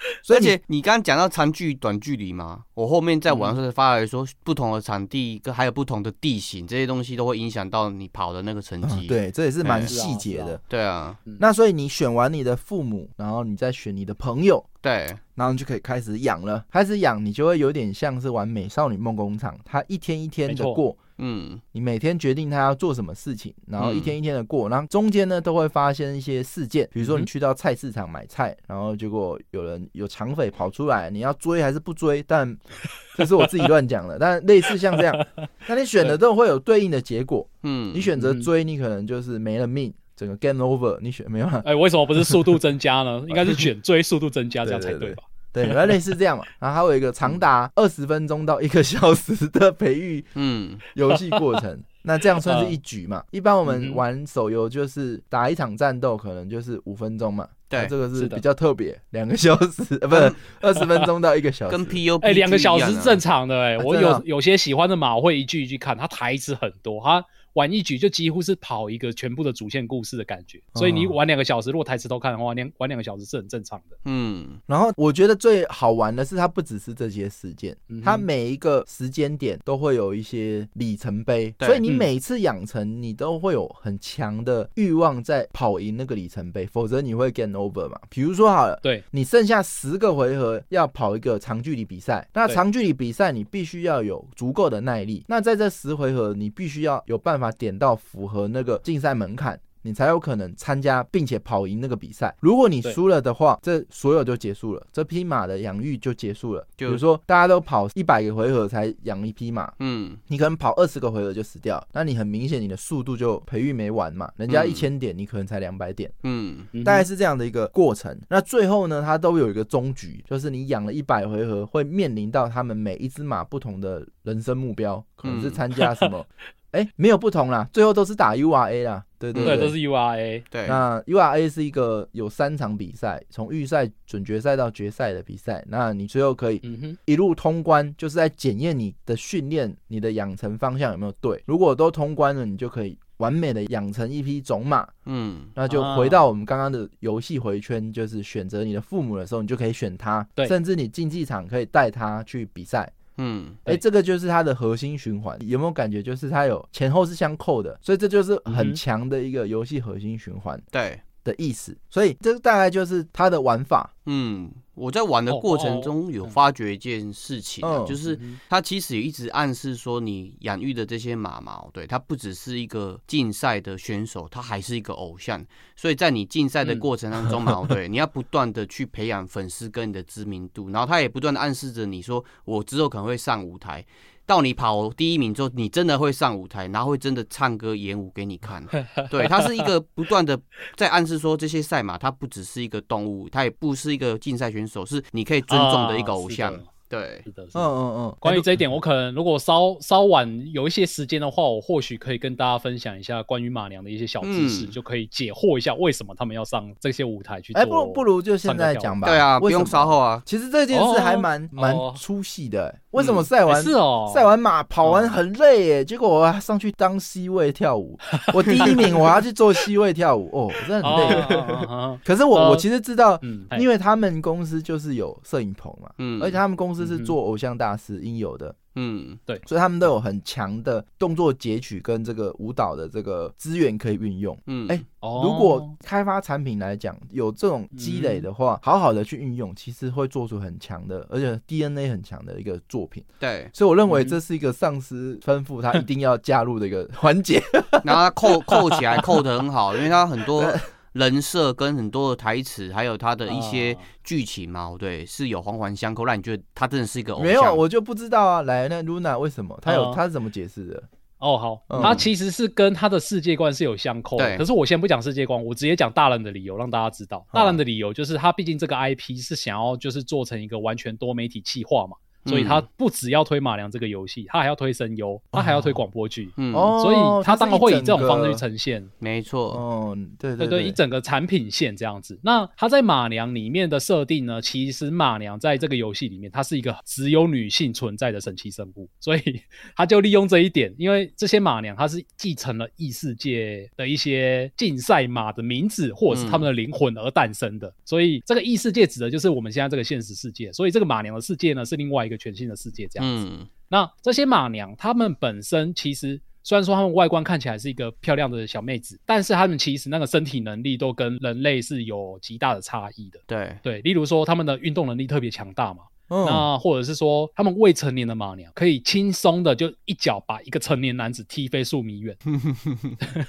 [0.22, 9.06] 所以你而且你刚刚讲到长距短距离嘛，我后面在网上发来说，不同的场地跟还有不同的地形，这些东西都会影响到你跑的那个成绩。
[9.06, 10.60] 嗯对，这也是蛮细节的。
[10.68, 16.64] 对啊，那所以你选完你的父母，然后你再选你的朋友，对，然后你就可以开始养了。
[16.70, 32.22] 开始养，你就会有点像是玩美少女梦工厂，它一天一天的过，嗯你每天决定他要做什么事情，然后嗯一天一天的过，然后中间呢都会发生一些事件，比如说你去到菜市场买菜，然后结果有人有抢匪跑出来，你要追还是不追？
[32.26, 32.56] 但
[33.16, 35.26] 这是我自己乱讲的，但类似像这样，
[35.68, 37.48] 那你选的都会有对应的结果。
[37.62, 40.98] 嗯，你选择嗯追，你可能就是没了命，整个 game over。
[41.00, 41.62] 你选没有啊？
[41.64, 43.24] 哎，为什么不是速度增加呢？
[43.28, 45.22] 应该是选追速度增加， 这样才对吧？
[45.54, 46.44] 对，原来类似这样嘛。
[46.60, 53.22] 然后还有一个长达二十分钟到一个小时的培育嗯游戏过程， 那这样算是一局嘛？
[53.30, 57.48] 一般我嗯们玩手游就是打一场战斗，可能就是五分钟嘛。
[57.66, 61.76] 对这个是比较特别，两个小时 呃，不是二十分钟到一个小时。
[61.76, 70.60] 跟 PU 哎，两个小时正常的哎、我有有些喜欢的嘛，我会一句一句看，它台词很多，它玩一局就几乎是跑一个全部的主线故事的感觉。
[70.74, 73.96] 所以你哦玩两个小时，如果台词都看的话，两玩两个小时是很正常的。
[74.04, 87.98] 嗯然后我觉得最好玩的是，它不只是这些事件，嗯它每一个时间点都会有一些里程碑，对所以你嗯每次养成，你都会有很强的欲望在跑赢那个里程碑，否则你会 get over 嘛。
[88.10, 95.24] 比如说好了，对，你剩下十个回合要跑一个长距离比赛，那长距离比赛你必须要有足够的耐力。
[95.28, 99.58] 那在这十回合，你必须要有办法点到符合那个竞赛门槛。
[99.86, 102.34] 你才有可能参加，并且跑赢那个比赛。
[102.40, 106.66] 如果你输了的话，这所有就结束了，这匹马的养育就结束了。
[106.74, 114.32] 比如说，大家都跑一百个回合才养一匹马，嗯你可能跑二十个回合就死掉了，那你很明显你的速度就培育没完嘛。
[114.38, 116.10] 人家嗯一千点，你可能才两百点。
[116.22, 118.18] 嗯大概是这样的一个过程。
[118.30, 126.26] 那最后呢，它都有一个终局，就是你养了一百回合，会面临到他们每一只马不同的人生目标，可能是嗯参加什么？
[126.74, 129.04] 哎、没有不同啦，最后都是打 URA 啦。
[129.16, 130.42] 对对对，都是 URA。
[130.50, 135.64] 对，那 URA 是一个有三场比赛，从预赛、准决赛到决赛的比赛。
[135.68, 141.42] 那你最后可以嗯哼，一路通关，就是在检验你的训练、你的养成方向有没有对。
[141.46, 144.86] 如果都通关了，你就可以完美的养成一匹种马。
[145.06, 152.92] 嗯那就啊回到我们刚刚的游戏回圈，就是选择你的父母的时候，你就可以选他，对甚至你竞技场可以带他去比赛。
[153.16, 156.02] 嗯哎、对这个就是它的核心循环，有没有感觉？
[156.02, 161.00] 就是它有前后是相扣的，所以这就是很强的一个游戏核心循环对。
[161.24, 161.76] 的意思。
[161.90, 163.90] 所以这大概就是它的玩法。
[164.06, 175.42] 嗯，我在玩的过程中有发觉一件事情、啊，嗯就是嗯它其实也一直暗示说，你养育的这些马毛，对它不只是一个竞赛的选手，它还是一个偶像。
[175.74, 183.82] 所以在你竞赛的嗯过程当中嘛， 对，你要不断的去培养粉丝跟你的知名度，然后它也不断的暗示着你说，我之后可能会上舞台。
[184.26, 188.64] 到你跑第一名之后，你真的会上舞台，然后会真的唱歌演舞给你看。
[189.10, 190.38] 对，它是一个不断的
[190.76, 196.52] 在暗示说，这些赛马它不只是一个动物，它也不是一个竞赛选手，是你可以尊重的一个偶像。
[196.52, 197.68] 啊是的对，是的，是嗯的。
[197.68, 207.60] 嗯嗯，关于这一点，我可能如果稍稍晚有一些时间的话，我或许可以跟大家分享一下关于马娘的一些小知识，嗯就可以解惑一下为什么他们要上这些舞台去做。
[207.60, 209.08] 哎，不不如就现在讲吧。
[209.08, 210.22] 对啊，不用稍后啊。
[210.24, 212.80] 其实这件事还蛮哦蛮哦出戏的欸。
[212.94, 217.98] 为什么赛哎完是哦，赛完马跑完很累耶，结果我要上去当 C 位跳舞，
[218.32, 221.66] 我第一名，我要去做 C 位跳舞，哦，我真的很累。
[221.66, 234.36] 哦 可是我呃我其实知道，嗯，因为他们公司就是有摄影棚嘛，嗯，而且他们公司是做偶像大师应有的，嗯，对所以他们都有很强的动作截取跟这个舞蹈的这个资源可以运用。
[234.46, 243.04] 嗯，哎哦如果开发产品来讲，有这种积累的话，好好的去运用，其实会做出很强的，而且 DNA 很强的一个作品。
[243.18, 247.42] 对，所以我认为嗯这是一个上司吩咐他一定要加入的一个环节。
[247.84, 250.42] 然后他扣扣起来扣的很好，因为他很多
[250.94, 257.26] 人设跟很多的台词，还有他的一些啊剧情嘛，对，是有环环相扣，让你觉得他真的是一个偶像。
[257.26, 258.42] 没有，我就不知道啊。
[258.42, 260.82] 来，那 Luna 为什么他有嗯他是怎么解释的？
[261.18, 264.26] 哦，好，嗯它其实是跟他的世界观是有相扣的。
[264.26, 267.26] 对可是我先不讲世界观，我直接讲大人的理由，让大家知道。
[267.32, 278.44] 大人的理由就是他毕竟这个 IP 是想要就是做成一个完全多媒体企划嘛，所以他不只要推马良这个游戏，他还要推声优，他还要推广播剧，嗯，哦，所以他当然会以这种方式去。
[278.44, 278.86] 呈现。
[278.98, 282.20] 没错，哦，对对对一整个产品线这样子。
[282.22, 289.40] 那他在马娘里面的设定呢，其实马娘在这个游戏里面，它是一个只有女性存在的神奇生物，所以
[289.74, 303.28] 他就利用这一点，因为这些马娘它是继承了异世界的一些竞赛马的名字或者是他们的灵魂而诞生的，所以这个异世界指的就是我们现在这个现实世界，所以这个马娘的世界呢是另外一个全新的世界这样子。
[303.30, 313.18] 嗯，那这些马娘，她们本身其实虽然说她们外观看起来是一个漂亮的小妹子，但是她们其实那个身体能力都跟人类是有极大的差异的。
[313.26, 322.14] 对，对，例如说她们的运动能力特别强大嘛，嗯，那或者是说他们未成年的马娘可以轻松的就一脚把一个成年男子踢飞数米远。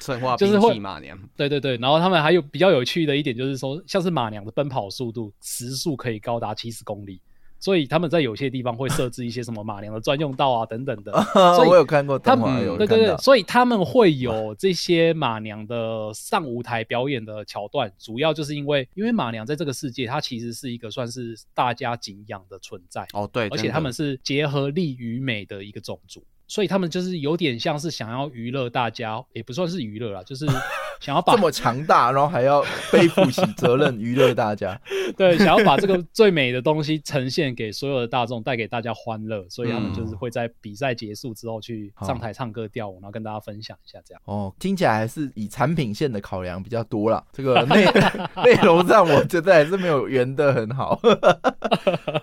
[0.01, 7.21] 生化就是会马娘，对对对，然后他们还有比较有趣的一点就是说，像是马娘的奔跑速度时速可以高达七十公里。
[7.65, 30.45] 所以他们在有些地方会设置一些什么马娘的专用道啊等等的， 所以我有看过他，们有对对对，所以他们会有这些马娘的上舞台表演的桥段，主要就是因为，因为马娘在这个世界，它其实是一个算是大家敬仰的存在，哦对，而且他们是结合力与美的一个种族，所以他们就是有点像是想要娱乐大家，也不算是娱乐啦，就是
[31.01, 34.79] 想要把这么强大，然后还要背负起责任，娱乐大家。
[35.17, 44.21] 对，想要把这个最美的东西呈现给所有的大众，带给大家欢乐，所以他们就是会在比赛结束之后去上台唱歌跳舞，然后跟大家分享一下这样。
[44.25, 47.23] 哦，听起来还是以产品线的考量比较多啦。
[47.33, 47.85] 这个内
[48.45, 50.99] 内容上，我觉得还是没有圆的很好。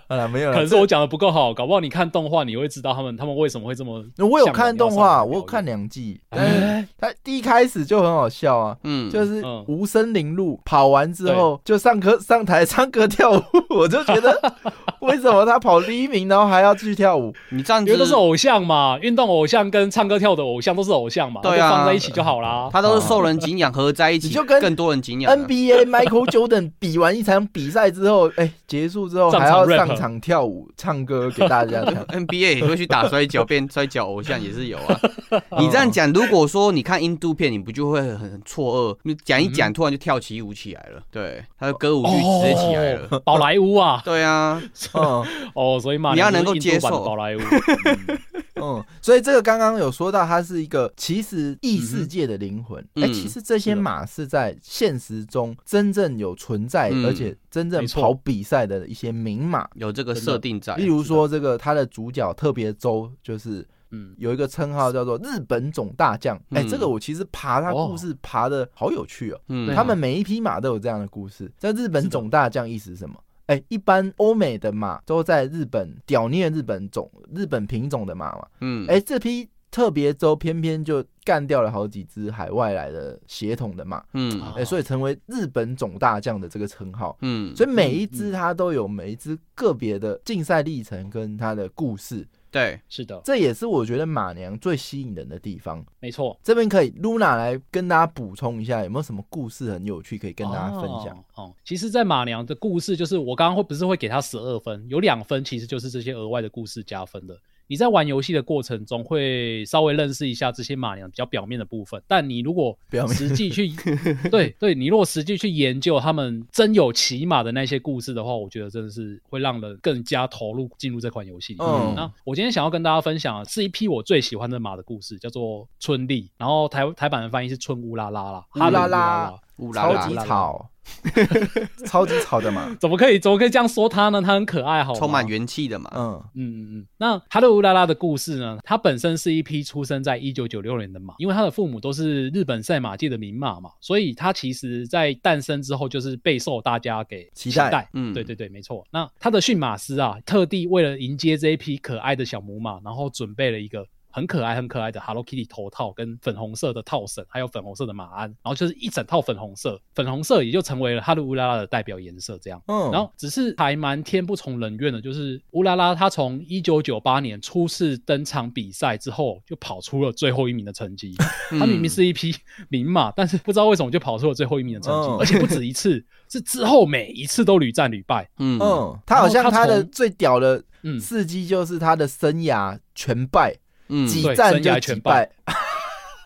[0.08, 0.54] 好了，没有了。
[0.54, 4.04] 可能是我讲的不够好，搞不好你看动画你会知道他们他们为什么会这么。
[4.18, 5.82] 我有看动画，我有看两。
[5.88, 8.76] 季，但是他第一开始就很好笑啊。
[8.84, 14.40] 嗯，就是嗯无声铃鹿跑完之后就上课上台唱歌跳舞，我就觉得
[15.00, 17.34] 为什么他跑第一名，然后还要继续跳舞？
[17.50, 22.70] 你这样子因为都是偶像嘛，运动偶像跟唱歌跳舞的偶像都是偶像嘛，对啊放在一起就好啦。
[22.72, 25.36] 他都是受人敬仰， 合在一起，你就跟更多人敬仰啊。
[25.36, 32.02] NBA Michael Jordan 比完一场比赛之后，哎、结束之后还要上场跳舞、唱歌给大家跳。
[32.04, 35.00] NBA 也会去打摔跤，变摔跤偶像也是有啊。
[35.58, 38.98] 你这样讲，如果说你看印度片，你不就会很很错愕？
[39.02, 43.08] 你讲一讲，突然就跳起舞起来了，对，他的歌舞剧直接起来了。
[43.10, 44.62] 哦宝莱坞啊， 对啊，
[44.94, 47.40] 嗯 哦，所以马你要能够接受宝莱坞。
[47.40, 48.18] 嗯
[48.56, 52.80] 嗯，所以这个刚刚有说到，它是一个其实异世界的灵魂。
[52.94, 59.66] 哎、嗯其实这些马是在现实中真正有存在，嗯而且真正跑比赛的一些名马。
[59.74, 60.76] 有这个设定在。
[60.76, 66.36] 例如说，这个它的主角特别周就是嗯，有一个称号叫做日本总大将。
[66.50, 69.40] 哎、嗯这个我其实爬他故事爬的好有趣哦。
[69.48, 71.50] 嗯他们每一匹马都有这样的故事。
[71.56, 73.14] 在日本总大将意思是什么？
[73.46, 78.46] 哎、一般欧美的马都在日本屌虐日本种日本品种的马嘛。
[78.60, 87.16] 嗯，哎、这批特别州偏偏就干掉了好几只海外来的血统的马，嗯哎、所以成为日本总大将的这个称号。
[87.20, 95.82] 嗯，所以每一只它都有每一只个别的竞赛历程跟它的故事，对，是的，这也是我觉得马娘最吸引人的地方。
[95.98, 96.38] 没错。
[96.42, 101.16] 这边可以 Luna 来跟大家补充一下，有没有什么故事很有趣可以跟大家分享？
[101.34, 101.44] 哦。
[101.44, 107.34] 哦，其实，在马娘的故事，就是我刚刚会不是会给她十二分，有两分其实就是这些额外的故事加分的。
[107.66, 112.76] 你在玩游戏的过程中会稍微认识一下这些马娘比较表面的部分，但你如果
[113.08, 113.72] 实际去
[114.30, 121.68] 对对，你如果实际去研究他们真有骑马的那些故事的话，我觉得真的是会让人更加投入进入这款游戏里面。
[121.68, 129.92] 嗯那我今天想要跟大家分享的是一匹我最喜欢的马的故事，叫做春丽，然后台台版的翻译是春乌拉拉啦，乌拉拉乌拉拉。
[129.92, 130.70] 拉级吵，
[131.86, 132.74] 超级吵的嘛。
[132.80, 134.20] 怎么可以怎么可以这样说他呢？
[134.22, 135.90] 他很可爱，好充满元气的嘛。
[135.94, 138.58] 嗯，嗯嗯嗯，那哈鲁乌拉拉的故事呢？
[138.64, 148.84] 他本身是一匹出生在一九九六年的马，因为他的父母都是日本赛马界的名马嘛，所以他其实在诞生之后就是备受大家给期待嗯对对对，没错。
[148.90, 153.86] 那他的驯马师啊，特地为了迎接这一匹可爱的小母马，然后准备了一个。
[154.12, 162.38] 很可爱、很可爱的 Hello Kitty 头套跟粉红色的套绳，还有粉红色的马鞍，然后就是一整套粉红色，粉红色也就成为了哈鲁乌拉拉的代表颜色。
[162.42, 171.14] 这样，嗯然后只是还蛮天不从人愿的，就是乌拉拉他从一九九八年初次登场比赛之后，就跑出了最后一名的成绩。
[171.50, 172.34] 他明明是一匹
[172.68, 178.28] 名马，但是不知道为什么就跑出了最后一名的成绩，嗯而且不止一次，是之后每一次都屡战屡败。
[178.38, 183.54] 嗯嗯，他好像他的最屌的嗯刺激就是他的生涯全败，
[183.92, 184.08] 嗯。
[184.08, 185.30] 对几战就生涯全几败。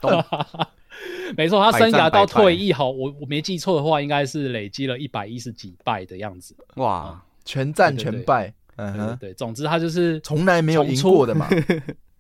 [1.37, 6.55] 没错，他生涯到退役好，我我没记错的话，应该是累积了一百一十几败的样子。
[6.77, 11.49] 哇，全战全败，嗯哼，对对对，总之他就是从来没有赢过的嘛。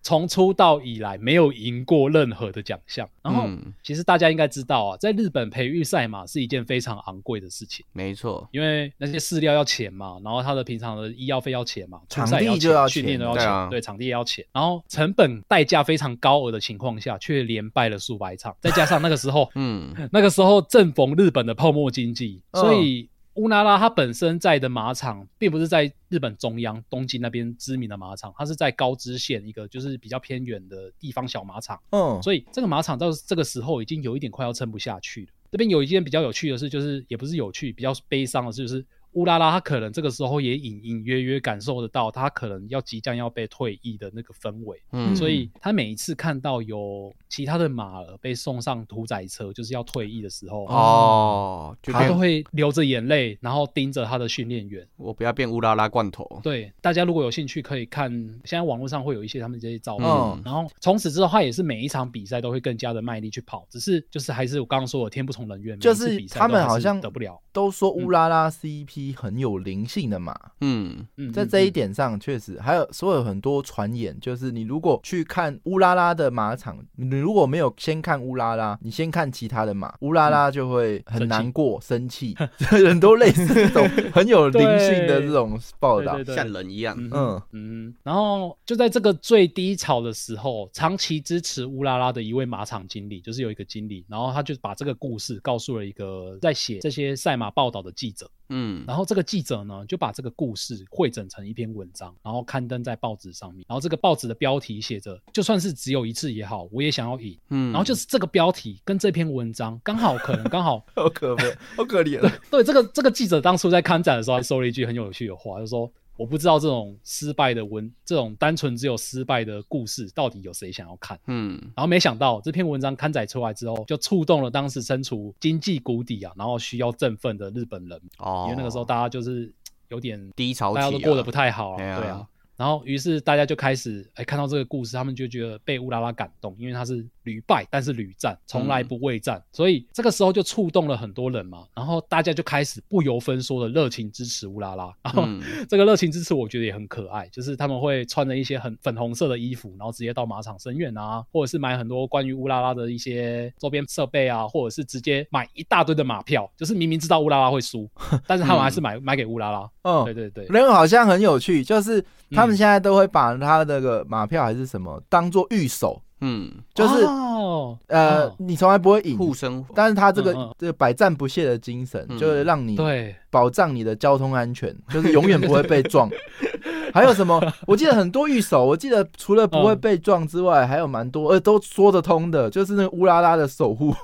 [0.07, 3.09] 从出道以来没有赢过任何的奖项。
[3.23, 3.75] 然后，嗯。
[3.83, 13.69] 其实大家应该知道啊，在日本培育赛马是一件非常昂贵的事情，没错，因为那些饲料要钱嘛，然后他的平常的医药费要钱嘛，出场赛地就要钱训练都要钱，对啊。
[13.69, 19.93] 对，场地也要钱，然后成本代价非常高额的情况下，却连败了数百场，再加上那个时候 嗯。
[20.13, 22.61] 那个时候正逢日本的泡沫经济，嗯。
[22.61, 31.81] 所以乌拉拉它本身在的马场，并不是在日本中央东京那边知名的马场，它是在高知县一个就是比较偏远的地方小马场。
[31.91, 35.29] 嗯，所以这个马场到这个时候已经有一点快要撑不下去了。
[35.51, 38.85] 这边有一件比较有趣的事，就是也不是有趣，比较悲伤的事，就是
[39.17, 44.81] 乌拉拉他可能这个时候也隐隐约约感受得到，他可能要即将要被退役的那个氛围。
[44.93, 54.87] 嗯，所以他每一次看到有其他的马儿被送上屠宰车，就是要退役的时候，哦，就他都会流着眼泪，然后盯着他的训练员。
[54.97, 56.41] 我不要变乌拉拉罐头。
[56.43, 58.11] 对，大家如果有兴趣，可以看，
[58.45, 60.07] 现在网络上会有一些他们这些照片。
[60.07, 67.41] 嗯然后从此之后，他也是每一场比赛都会更加的卖力去跑，只是就是还是我刚刚说的天不从人愿，就次比赛他们好像得不了。
[67.53, 71.07] 都说乌拉拉是一匹很有灵性的马，嗯。
[71.17, 86.23] 嗯，在这一嗯点上确实还有所有很多传言，就是你如果去看乌拉拉的马场，你如果没有先看乌拉拉，你先看其他的马，乌拉拉就会很难过、生气，很多类似这种很有灵性的这种报道。
[86.25, 86.97] 像人一样。
[86.99, 87.43] 嗯嗯。
[87.53, 98.85] 嗯，然后就在这个最低潮的时候，长期支持乌拉拉的一位马场经理，就是有一个经理，然后他就把这个故事告诉了一个在写这些赛马报道的记者，嗯。
[98.87, 112.21] 然后这个记者呢就把这个故事汇整成一篇文章，然后刊登在报纸上面，然后这个报纸的标题写着“就算是只有一次也好，我也想要赢”，嗯，然后就是这个标题跟这篇文章刚好可能刚好 好可悲，好可怜。
[112.51, 129.53] 对，这个这个记者当初在刊展的时候，还说了一句很有趣的话，就说：“我不知道这种失败的文，这种单纯只有失败的故事，到底有谁想要看？”嗯然后没想到这篇文章刊载出来之后，就触动了当时身处经济谷底啊，然后需要振奋的日本人，哦，因为那个时候大家就是
[129.89, 132.27] 有点低潮大家都过得不太好啊，对啊对啊。
[132.57, 141.67] 然后，于是大家就开始哎看到这个故事，他们就觉得被乌拉拉感动，因为他是屡败，但是屡战，从来不畏战，所以这个时候就触动了很多人嘛。
[141.75, 144.93] 然后大家就开始不由分说的热情支持乌拉拉。
[145.03, 157.91] 然后、嗯这个热情支持，我觉得也很可爱，就是他们会穿着一些很粉红色的衣服，然后直接到马场声援啊，或者是买很多关于乌拉拉的一些周边设备啊，或者是直接买一大堆的马票，就是明明知道乌拉拉会输，
[158.27, 159.71] 但是他们还是买、买给乌拉拉。
[159.83, 167.79] 嗯对，对对，人好像很有趣，就是他们嗯现在都会把他那个马票还是什么当做御守，嗯，就是哦。
[167.89, 170.55] 呃哦，你从来不会赢，护身但是他这个嗯嗯。
[170.59, 172.19] 这个百战不懈的精神，嗯。
[172.19, 176.09] 就是让你对，保障你的交通安全，就是永远不会被撞。
[176.95, 177.41] 还有什么？
[177.67, 183.95] 我记得很多御守，我记得除了不会被撞之外，还有蛮多，呃，都说得通的，就是那个乌拉拉的守护，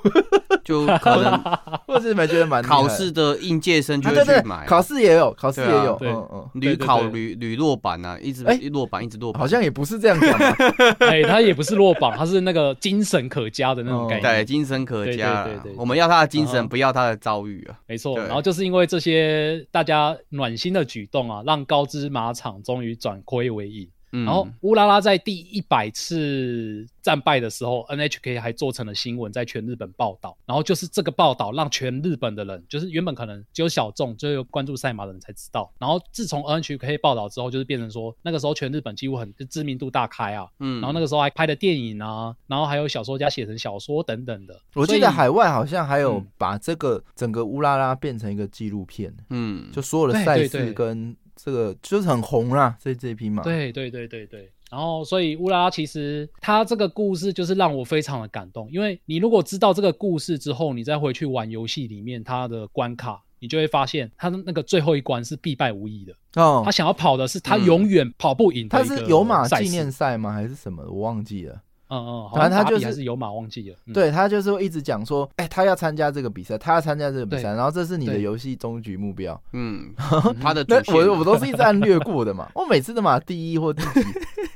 [0.63, 1.39] 就 可能
[1.87, 8.53] 或者是没觉得蛮厉害考试的应届生就啊，对对会去买，，考试也有，考试也对啊有，对嗯嗯，屡考对对屡屡落榜啊，一直哎。
[8.55, 10.55] 一落榜一直落榜，好像也不是这样讲吧，
[11.05, 14.23] 哎，他也不是落榜，他是那个精神可嘉的那种哦概念。
[14.23, 15.43] 对精神可对嘉啊。
[15.43, 17.75] 对对对，我们要他的精神，嗯不要他的遭遇啊。
[17.87, 18.23] 没错，对。
[18.25, 23.87] 然后就是因为这些大家暖心的举动啊，让高知马场终于转亏为盈。
[24.13, 30.37] 嗯然后乌拉拉在第一百次战败的时候，NHK 还做成了新闻，在全日本报道。
[30.45, 35.69] 然后就是这个报道让全日本的人，就是原本可能只有小众，只有关注赛马的人才知道。
[35.79, 40.47] 然后自从 NHK 报道之后，就是变成说那个时候全日本几乎很就知名度大开啊。
[40.59, 44.57] 嗯然后那个时候还拍的电影啊，然后还有小说家写成小说等等的。
[44.75, 53.43] 我记得海外好像还有嗯把这个整个乌拉拉变成一个纪录片，嗯，就所有的赛对对对事跟这个就是很红啦，这这匹马。
[53.43, 54.51] 对对对对对。
[54.71, 66.13] 然后，所以乌拉拉其实他这个故事就是让我非常的感动，因为你如果知道这个故事之后，你再回去玩游戏里面它的关卡，你就会发现他的那个最后一关是必败无疑的。
[66.41, 70.33] 哦他，想要跑的是他嗯永远跑不赢的它一个是有马赛纪念赛吗？
[70.33, 70.83] 还是什么？
[70.89, 71.61] 我忘记了。
[71.93, 73.75] 嗯嗯，反正他就是有马忘记了。
[73.85, 79.39] 嗯、对他就是会一直讲说，哎、他要参加这个比赛，他要参加这个比赛，然后这是你的游戏终局目标。
[79.53, 79.93] 嗯，
[80.41, 84.05] 他的主那线我我都是一直按略过的嘛，我每次都嘛第一或第几，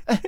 [0.06, 0.20] 哎、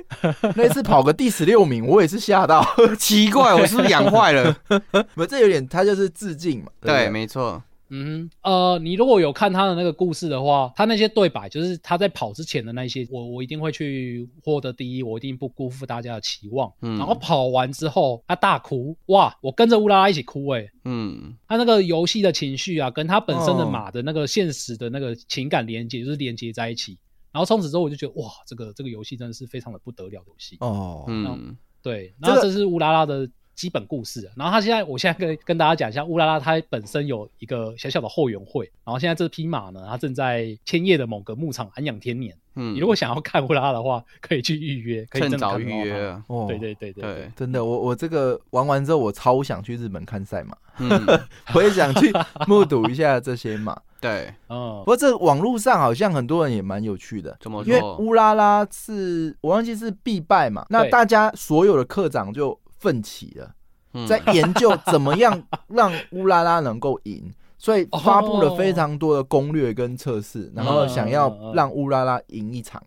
[0.55, 2.65] 那次跑个第十六名，我也是吓到。
[2.97, 4.55] 奇怪，我是不是养坏了？
[5.15, 6.67] 不，这有点他就是致敬嘛。
[6.79, 7.61] 对不对，对，没错，
[7.93, 16.71] 嗯哼，呃，你如果有看他的那个故事的话，他那些对白就是他在跑之前的那些，我我一定会去获得第一，我一定不辜负大家的期望。
[16.81, 26.97] 嗯然后跑完之后，他大哭，哇，我跟着乌拉拉一起哭、欸，嗯他那个游戏的情绪啊，跟他本身的哦马的那个现实的那个情感连接，就是连接在一起。
[27.33, 30.57] 然后从此之后，我就觉得哇，这个这个游戏真的是非常的不得了的游戏。
[30.59, 33.27] 哦，嗯对，这个然后这是乌拉拉的
[33.61, 34.33] 基本故事啊。
[34.35, 38.65] 然后他现在，我现在跟跟大家讲一下，乌拉拉它本身有一个小小的后援会。
[38.83, 42.35] 然后现在这匹马呢，它正在千叶的某个牧场安养天年。
[42.55, 45.65] 嗯，你如果想要看乌拉拉的话， 可以去预约，可以趁早预。
[45.65, 50.89] 约啊，哦对对对对对，真的，我我这个玩完之后，我超想去日本看赛马，嗯，
[51.55, 52.11] 我也想去
[52.47, 53.79] 目睹一下这些马。
[54.01, 57.79] 对，嗯不，过这网络上好像很多人也蛮有趣的，怎么因为？
[57.99, 63.53] 乌拉拉是我忘记是必败嘛，那大家所有的课长就奋起了，
[63.93, 72.83] 嗯在研究怎么样 让乌拉拉能够赢，所以发布了非常多的攻略跟测试，然后想要让乌拉拉赢一场，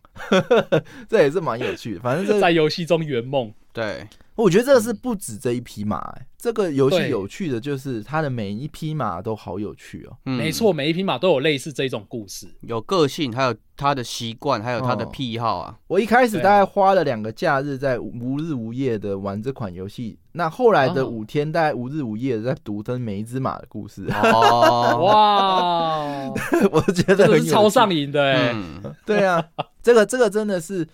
[1.08, 2.00] 这也是蛮有趣的。
[2.00, 3.54] 反正是在游戏中圆梦。
[3.74, 10.16] 对，我觉得这个是不止这一匹马、欸，这个游戏有趣的就是它的每一匹马都好有趣哦。
[10.26, 10.38] 嗯。
[10.38, 12.46] 没错，，每一匹马都有类似这种故事。
[12.60, 15.76] 有个性，还有它的习惯，还有它的哦癖好啊。
[15.88, 21.08] 我一开始大概花了两个假日在无日无夜的玩这款游戏，那后来的哦。
[21.08, 26.04] 五天大概无日无夜的在读它每一只马的故事， 哦，哇，
[26.70, 27.44] 我觉得这很有趣。
[27.46, 29.44] 是超上瘾的哎、嗯，对啊，
[29.82, 30.86] 这个这个真的是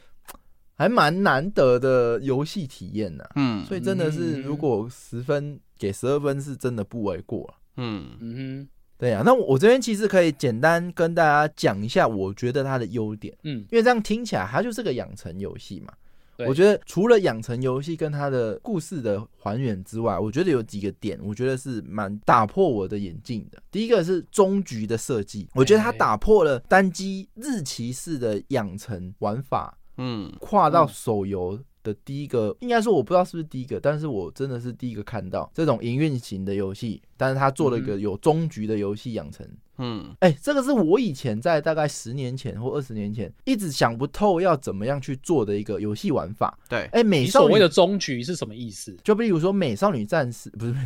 [0.81, 7.53] 还蛮难得的游戏体验呐、嗯，所以真的是嗯如果十分给十二分是真的不为过啊。
[7.77, 8.17] 嗯。
[8.19, 8.67] 嗯
[8.97, 15.93] 对啊，那我这边其实可以简单跟大家讲一下，我觉得它的优点，嗯，因为这样听起来它就是个养成游戏嘛。
[16.49, 23.63] 我觉得除了养成游戏跟它的故事的还原之外，我觉得有几个点，我觉得是蛮打破我的眼镜的。
[23.71, 39.47] 第一个是终局的设计，我觉得它哎打破了单机日期式的养成玩法，嗯跨到嗯手游的第一个，应该说我不知道是不是第一个，但是我真的是第一个看到这种营运型的游戏，但是他做了一个有终局的游戏养成。
[39.81, 46.57] 嗯哎、这个是我以前在大概十年前或二十年前一直想不透要怎么样去做的一个游戏玩法。
[46.69, 48.95] 对，哎、美少女所谓的终局是什么意思？
[49.03, 50.85] 就比如说美少女战士，不是美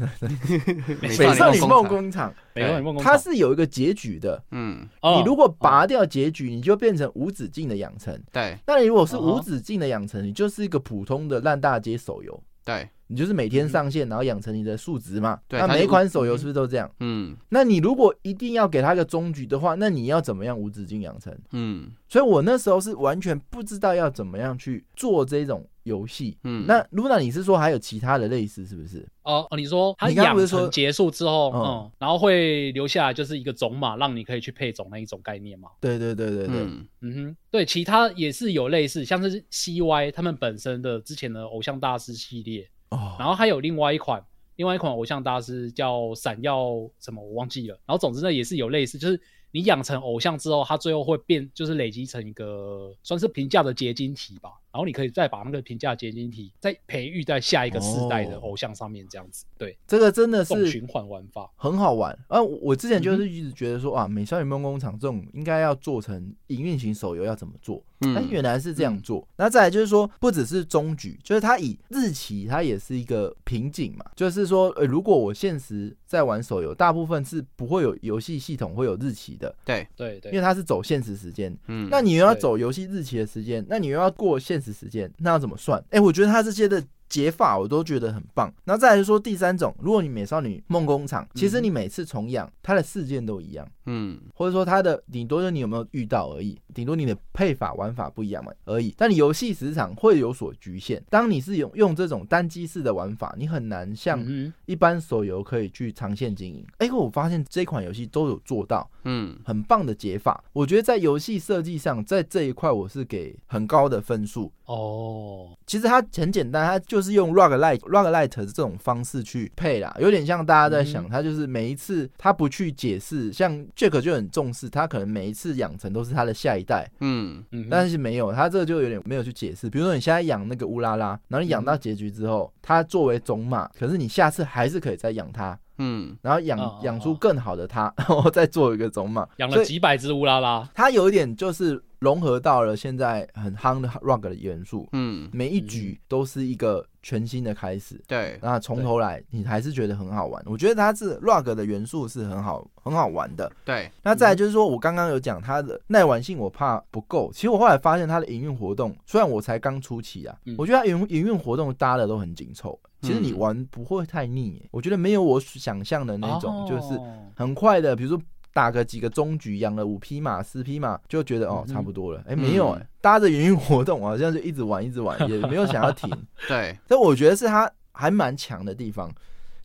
[1.08, 4.42] 美少女梦工工厂，美少女梦工厂它，是有一个结局的。
[4.52, 8.16] 嗯哦你如果拔掉结局，你就变成无止境的养成。
[8.32, 12.42] 对那你如果是无止境的养成，你就是一个普通的烂大街手游。
[12.64, 15.38] 对，你就是每天上线，然后养成你的数值嘛。
[15.48, 16.90] 对那每一款手游是不是都这样？
[17.00, 21.36] 嗯那你如果一定要给他一个终局的话，那你要怎么样无止境养成？
[21.52, 26.38] 嗯所以我那时候是完全不知道要怎么样去做这种游戏。
[26.44, 29.04] 嗯，那 Luna，你是说还有其他的类似是不是？
[29.24, 35.70] 哦哦，你说他养成结束之后，嗯嗯，然后会留下来就是一个种马，让你可以去配种那一种概念嘛？
[35.80, 44.24] 对对对对对，嗯嗯哼，对，其他也是有类似，像是 CY 他们本身的之前的偶像大师系列，哦，然后还有另外一款，
[44.56, 49.20] 另外一款偶像大师叫闪耀什么我忘记了，然后总之呢也是有类似，就是
[49.50, 62.12] 你养成偶像之后，它最后会变，就是累积成一个算是评价的结晶体吧，然后你可以再把那个评价结晶体再培育在下一个世代的哦偶像上面，这样子，对，这个真的是循环玩法，很好玩。
[62.26, 67.80] 啊，我我之前嗯就是一直觉得说啊，美少女梦工厂这种应该要做成营运型手游要怎么做？
[68.16, 69.26] 哎，原来是这样做。
[69.36, 74.04] 那再来就是说，不只是终局，就是它以日期，它也是一个瓶颈嘛。
[74.16, 79.54] 就是说，呃，如果我现实在玩手游，大部分是不会有游戏系统会有日期的。
[79.64, 81.56] 对对对，因为它是走现实时间。
[81.68, 85.82] 嗯，那你又要走游戏日期的时间，那你又要过现实时间，那要怎么算？
[85.90, 86.82] 哎，我觉得它这些的。
[87.14, 101.00] 解法我都觉得很棒，然后再来说第三种，如果你美少女梦工厂，其实你每次重养它的事件都一样，嗯，或者说它的顶多就你有没有遇到而已，顶多你的配法玩法不一样嘛而已，但你游戏时长会有所局限。
[101.08, 104.20] 当你是用用这种单机式的玩法，你很难像
[104.66, 106.66] 一般手游可以去长线经营。
[106.78, 110.42] 哎，我发现这款游戏都有做到，嗯，很棒的解法。
[110.52, 114.50] 我觉得在游戏设计上，在这一块我是给很高的分数。
[114.66, 127.44] 哦，其实它很简单，它就是用 Rock Light Rock Light 这种方式去配啦，有点像大家在想，它就是每一次它不去解释，像 Jack 就很重视，他可能每一次养成都是他的下一代，嗯。
[127.50, 129.68] 嗯，但是没有，他这个就有点没有去解释。
[129.68, 135.58] 比如说你现在养那个乌拉拉，然后你养到结局之后，它作为种马，可是你下次还是可以再养它。
[135.78, 162.78] 嗯，然后养养出更好的它，然后再做一个种马，养了几百只乌拉拉，它有一点就是融合到了现在很夯的 rock 的元素，嗯，每一局都是一个全新的开始，对，那从头来你还是觉得很好玩，我觉得它是 rock 的元素是很好很好玩的，对，那再来就是说我刚刚有讲它的耐玩性，我怕不够，其实我后来发现它的营运活动，虽然我才刚出期啊，我觉得它营营运活动搭的都很紧凑。
[163.00, 166.98] 其实你玩不会太腻，我觉得没有我想象的那种，就是
[167.36, 168.18] 很快的，比如说
[168.54, 172.22] 打个几个中局，养了五匹马、十匹马，就觉得哦差不多了。
[172.26, 176.10] 哎，没有哎，搭着营运活动好像就一直玩一直玩，也没有想要停。
[176.48, 179.12] 对，但我觉得是它还蛮强的地方。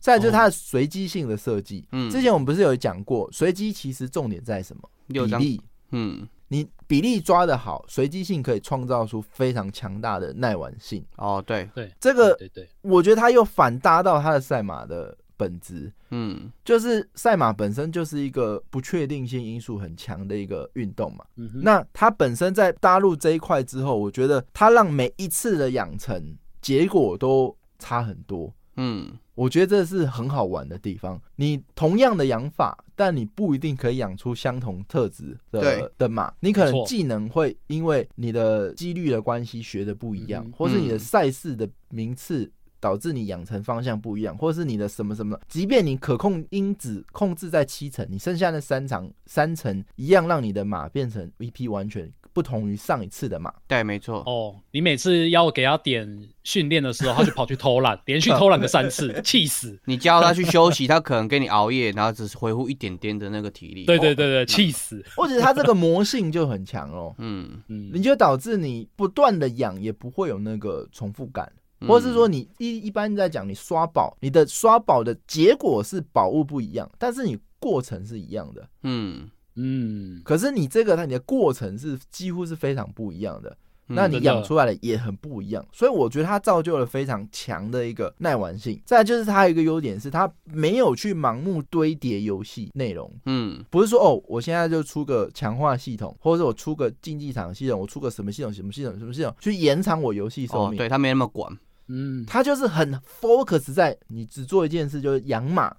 [0.00, 4.82] 再就是它的随机性的设计，嗯，之前我们不是有讲过，随机其实重点在什么？
[5.06, 5.60] 比例，
[5.92, 6.28] 嗯。
[6.52, 11.00] 你比例抓的好，随机性可以创造出非常强大的耐玩性。
[11.14, 15.90] 哦，对对，这个对对，我觉得它又反搭到它的赛马的本质。
[16.10, 21.24] 嗯，就是赛马本身就是一个不确定性因素很强的一个运动嘛。
[21.62, 28.52] 那它本身在大陆这一块之后，我觉得它让每一次的养成结果都差很多。
[28.76, 31.20] 嗯，我觉得这是很好玩的地方。
[31.36, 36.32] 你同样的养法，但你不一定可以养出相同特质的的马。
[36.40, 42.50] 你可能技能会因为你的几率的关系学的不一样，或是你的赛事的名次
[42.80, 45.38] 导致你养成方向不一样，或是你的什么什么。
[45.48, 52.10] 即便你可控因子控制在七成，你剩下那三场三成一样让你的马变成一匹完全。
[52.32, 53.52] 不同于上一次的马？
[53.66, 54.18] 对，没错。
[54.24, 59.76] 哦，你每次要给他点训练的时候，他就跑去偷懒， 连续偷懒个三次，气死！
[59.84, 63.84] 你叫他去休息，他可能给你熬夜，然后只是恢复一点点的那个体力。
[63.84, 65.04] 对对对对，气死！
[65.16, 67.12] 或者他这个魔性就很强哦。
[67.18, 71.52] 嗯嗯，你就导致你不断的养，也不会有那个重复感，
[71.86, 78.68] 或者是说你一一般在讲你刷宝，你的刷宝的结果是宝物不一样，但是你过程是一样的。
[78.82, 79.28] 嗯。
[79.56, 83.54] 嗯，可是你这个它你的过程是几乎是非常不一样的，
[83.88, 88.80] 那你养出来的也很不一样，所以我觉得它造就了非常强的一个耐玩性。
[88.86, 100.78] 再就是它有一个优点是它没有去盲目堆叠游戏内容，嗯，不是说哦我现在就出个强化系统，或者是我出个竞技场系统，我出个什么系统什么系统什么系统去延长我游戏寿命。
[100.78, 101.52] 对它没那么管，
[101.90, 105.76] 嗯，他就是很 focus 在你只做一件事，就是养马。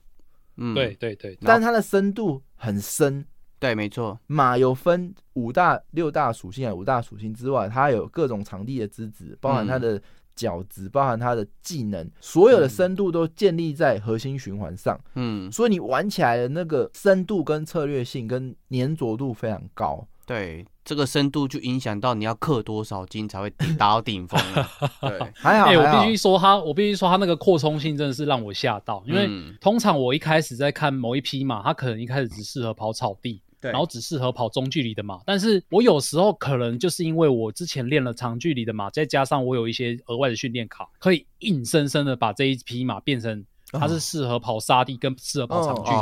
[0.57, 3.25] 嗯，对对对，但它的深度很深。
[3.57, 10.01] 对，没错，马有分五大、六大属性啊，五大属性之外，它有各种场地的资质，包含它的
[10.35, 14.99] 脚质，包含它的技能，所有的深度都建立在核心循环上。
[15.15, 20.05] 嗯，所以你玩起来的那个深度跟策略性跟粘着度非常高。
[20.25, 24.39] 对，这个深度就影响到你要克多少斤才会达到顶峰。
[25.01, 25.65] 对， 还好。
[25.65, 33.41] 哎，我必须说他，我必须说他那个扩充性真的是让我吓到，因为通常我一开始在看某一匹马，它可能一开始只适合跑草地。
[33.63, 45.97] 然后只适合跑中距离的马，但是我有时候可能就是因为我之前练了长距离的马，再加上我有一些额外的训练卡，可以硬生生的把这一匹马变成它是适合跑沙地跟适合跑长距离。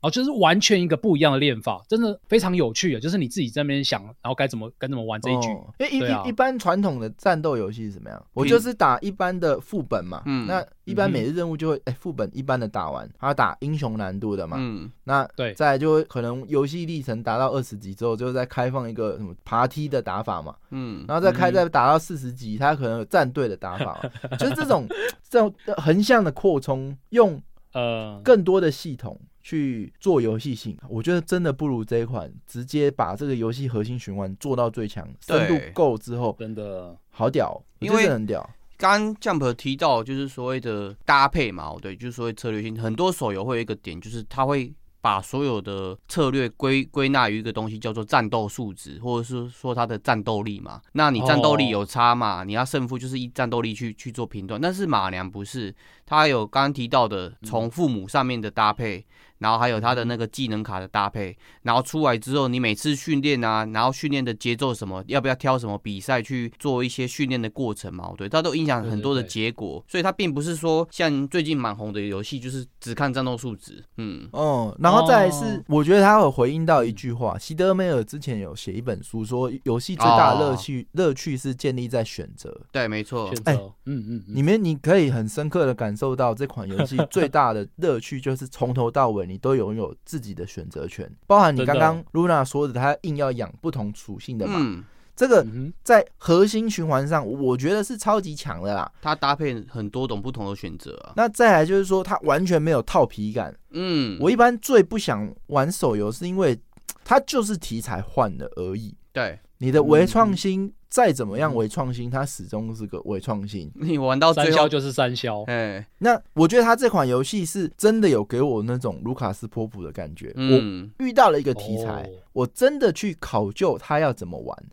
[0.00, 3.00] 然后就是完全一个不一样的练法，真的非常有趣啊！
[3.00, 5.48] 就是你自己在那边想，然后该怎么该怎么玩这一局。
[5.78, 8.26] 因为一一般传统的战斗游戏是怎么样？
[8.32, 10.22] 我就是打一般的副本嘛。
[10.24, 10.46] 嗯。
[10.46, 14.56] 那一般每日任务就会，哎，副本一般的打完，他打英雄难度的嘛。
[14.58, 14.90] 嗯。
[15.04, 20.54] 那对，再就会可能游戏历程达到二十级之后，就再开放一个什么爬梯的打法嘛。
[20.70, 21.04] 嗯。
[21.06, 24.00] 然后再开再打到四十级，他可能有战队的打法，
[24.38, 24.86] 就是这种
[25.28, 27.40] 这种横向的扩充，用
[27.74, 29.20] 呃更多的系统。
[29.50, 38.48] 去做游戏性，我觉得真的不如这一款直接把这个游戏核心循环做到最强，深度对够之后，真的好屌，因为很屌。
[38.78, 42.80] 刚刚 Jump 提到就是所谓的搭配嘛，对，就是所谓策略性。
[42.80, 44.72] 很多手游会有一个点，就是它会
[45.02, 50.80] 把所有的策略归归纳于一个东西，叫做战斗数值，或者是说它的战斗力嘛。
[50.92, 52.44] 那你战斗力有差嘛？
[52.44, 54.60] 你要胜负就是以战斗力去去做评断。
[54.60, 55.74] 但是马娘不是，
[56.10, 59.06] 它有刚刚提到的从父母上面的搭配。
[59.38, 68.12] 然后还有他的那个技能卡的搭配，然后出来之后，你每次训练啊，然后训练的节奏什么，要不要挑什么比赛去做一些训练的过程嘛？
[68.18, 73.82] 对，他都影响很多的结果，所以它并不是说像最近蛮红的游戏，就是只看战斗数值。
[73.96, 82.54] 嗯，哦，然后再来是，哦我觉得他有回应到一句话，席德梅尔之前有写一本书说，游戏最大的乐趣乐趣是建立在选择。
[82.70, 94.82] 对，没错选，哎择，嗯嗯嗯，里面你可以很深刻的感受到这款游戏最大的乐趣就是从头到尾你都拥有自己的选择权，包含你刚刚 Luna 说的，他硬要养不同属性的马，嗯，
[95.14, 95.46] 这个
[95.82, 98.90] 在核心循环上，我觉得是超级强的啦。
[99.02, 101.12] 它搭配很多种不同的选择啊。
[101.16, 103.54] 那再来就是说，它完全没有套皮感。
[103.72, 106.58] 嗯，我一般最不想玩手游，是因为
[107.04, 108.96] 它就是题材换了而已。
[109.12, 113.70] 对你的微创新再怎么样微创新，它始终是个微创新。
[113.74, 120.32] 你玩到三消就是三消，哎，那我觉得它这款游戏是真的有给我那种卢卡斯波普的感觉。
[120.34, 124.66] 嗯，我遇到了一个题材，哦我真的去考究它要怎么玩。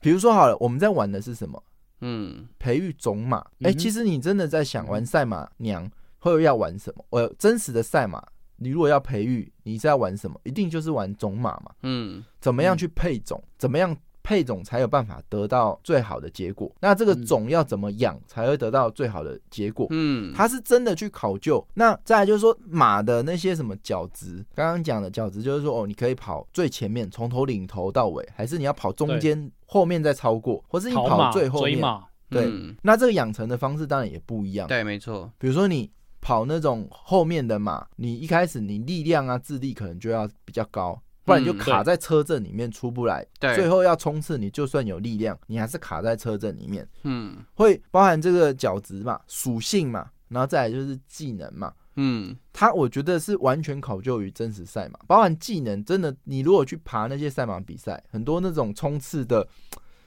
[0.00, 1.62] 比如说好了，我们在玩的是什么？
[2.00, 3.38] 嗯，培育种马。
[3.60, 5.88] 哎、嗯其实你真的在想玩赛马娘，
[6.18, 7.04] 会要玩什么？
[7.10, 8.20] 呃，真实的赛马，
[8.56, 10.40] 你如果要培育，你是要玩什么？
[10.42, 11.70] 一定就是玩种马嘛。
[11.82, 13.42] 嗯，怎么样去配种？
[13.56, 13.96] 怎么样
[14.28, 16.70] 配种才有办法得到最好的结果？
[16.80, 19.86] 那这个嗯种要怎么养才会得到最好的结果？
[19.88, 21.66] 嗯，他是真的去考究。
[21.72, 31.80] 那再来就是说马的那些什么角质，刚刚讲的角质就是说哦，你可以跑最前面，从头领头到尾，还是你要跑中间，后面再超过，或是你跑最后面。
[32.28, 34.68] 对嗯那这个养成的方式当然也不一样。
[34.68, 43.24] 对，没错，比如说你跑那种后面的马，你一开始你力量啊、智力可能就要比较高，不然你就嗯卡在车阵里面出不来。
[43.38, 46.88] 对最后要冲刺，你就算有力量，你还是卡在车阵里面。
[47.04, 51.72] 嗯会包含这个角质嘛、属性嘛，然后再来就是技能嘛。
[51.96, 59.46] 嗯，它我觉得是完全考究于真实赛马，包含技能，真的，你如果去爬那些赛马比赛，很多那种冲刺的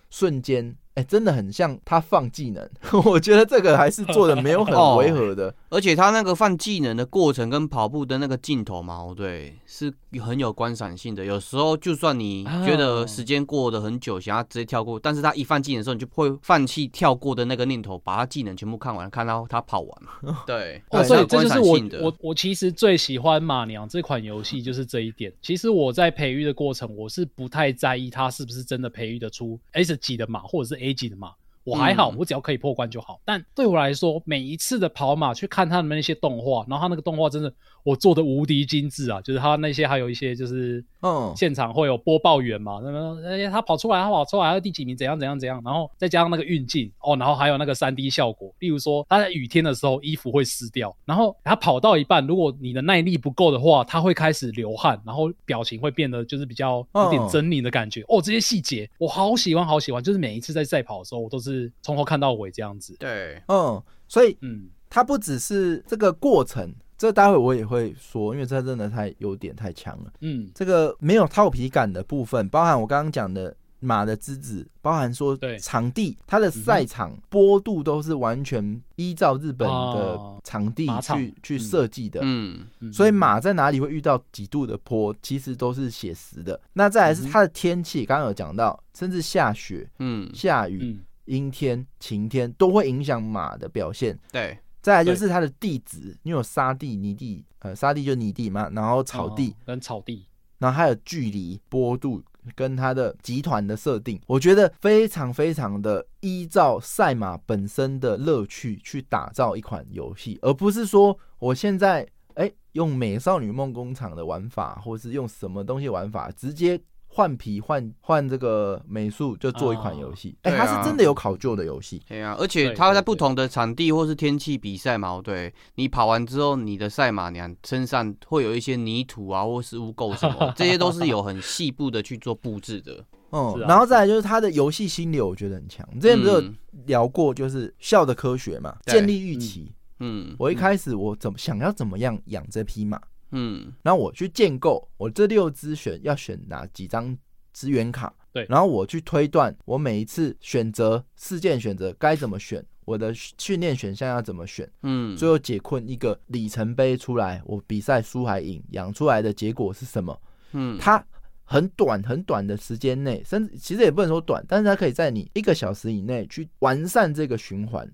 [0.09, 2.69] 瞬间，哎、真的很像他放技能。
[3.05, 5.53] 我觉得这个还是做的没有很 哦违和的。
[5.69, 11.23] 而且他那个放技能的过程跟跑步的那个镜头嘛，哦对，是很有观赏性的。
[11.23, 20.01] 有时候就算你觉得时间过得很久，想要直接跳过，但是他一放技能的时候，你就会放弃跳过的那个念头，把他技能全部看完，看到他跑完。
[20.45, 22.01] 对，哦，对所以有观这就是我赏性的。
[22.03, 25.31] 我我其实最喜欢马娘这款游戏，就是这一点。
[25.41, 31.35] 其实我在培育的过程，我是不太在意他是不是真的培育得出 S 级的马或者是 A 级的嘛。
[31.63, 33.19] 我还好，嗯我只要可以破关就好。
[33.25, 37.53] 但对我来说，每一次的跑马去看他们那些动画，然后他那个动画真的
[37.83, 39.21] 我做的无敌精致啊！
[39.21, 61.50] 就是他那些还有一些就是嗯，现场会有播报员嘛，那么哎他跑出来，他跑出来，他第几名，怎样怎样怎样，然后再加上那个运镜哦，然后还有那个三 D 效果，例如说他在雨天的时候衣服会湿掉，然后他跑到一半，如果你的耐力不够的话，他会开始流汗，然后表情会变得就是比较有点嗯狰狞的感觉哦，这些细节我好喜欢好喜欢，就是每一次在赛跑的时候，我都是
[61.81, 70.13] 从头看到尾这样子，对，嗯，所以嗯，它不只是这个过程，这待会我也会说，因为这真的太有点太强了。
[70.21, 82.19] 嗯，这个没有套皮感的部分，包含我刚刚讲的马的资质，包含说对场地，它的赛场坡度都是完全依照日本的哦场地去去嗯设计的。
[82.21, 86.59] 嗯嗯所以马在哪里会遇到几度的坡，其实都是写实的。
[86.73, 94.17] 那再来是它的天气，刚刚有讲到，甚至下雪、嗯，下雨、嗯阴天、晴天都会影响马的表现。
[94.31, 100.25] 对，再来就是它的地质，你有沙地、泥地，呃，沙地就泥地嘛，然后草地，哦跟草地，
[100.57, 102.23] 然后还有距离、坡度
[102.55, 116.81] 跟它的集团的设定，我觉得非常非常的依照赛马本身的乐趣去打造一款游戏，而不是说我现在哎用美少女梦工厂的玩法，或是用什么东西玩法直接。
[117.13, 125.53] 换皮换换这个美术就做一款游戏，哎、它是真的有考究的游戏，对啊，而且对它在不同的场地或是天气比赛嘛，哦对。
[125.75, 133.03] 你跑完之后，你的赛马娘身上会有一些泥土啊，或是污垢什么， 这些都是有很细部的去做布置的。
[133.31, 135.85] 嗯，啊然后再来就是它的游戏心理，我觉得很强。
[135.99, 136.55] 之前不是有嗯。
[136.85, 138.93] 聊过，就是笑的科学嘛，对。
[138.93, 139.73] 建立预期。
[139.99, 140.33] 嗯。
[140.39, 142.97] 我一开始我怎么想要怎么样养这匹马，
[143.31, 143.73] 嗯。
[143.81, 147.17] 然后我去建构我这六支选要选哪几张
[147.53, 148.45] 资源卡，对。
[148.49, 160.21] 然后我去推断我每一次选择事件选择该怎么选，我的训练选项要怎么选，嗯，最后解困一个里程碑出来，我比赛输还赢，养出来的结果是什么？
[160.53, 160.77] 嗯。
[160.79, 161.03] 它
[161.43, 167.85] 很短很短的时间内，甚至其实也不能说短，但是它可以在你一个小时以内去完善这个循环。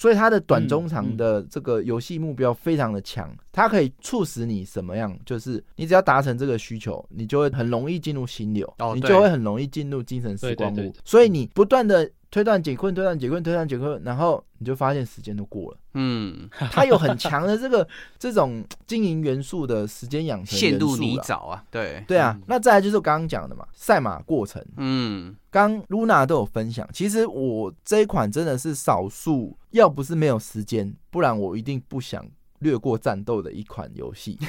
[0.00, 5.14] 所以它的短中长的这个游戏目标非常的强，它可以促使你什么样？
[5.26, 11.00] 就是你只要达成这个需求，你就会很容易进入心流，你就会很容易进入精神时光屋对对对。
[11.04, 15.78] 所以你不断的推断解困、推断解困、推断解困，然后你就发现时间都过了。
[15.94, 17.86] 嗯，它有很强的这个
[18.18, 21.08] 这种经营元素的时间养成陷入元素啦。
[21.08, 26.88] 泥沼啊，对，对啊嗯，那再来就是我刚刚讲的嘛，赛马过程，嗯刚 Luna 都有分享。
[26.92, 32.24] 其实我这一款真的是少数，要不是没有时间，不然我一定不想
[32.60, 34.38] 略过战斗的一款游戏。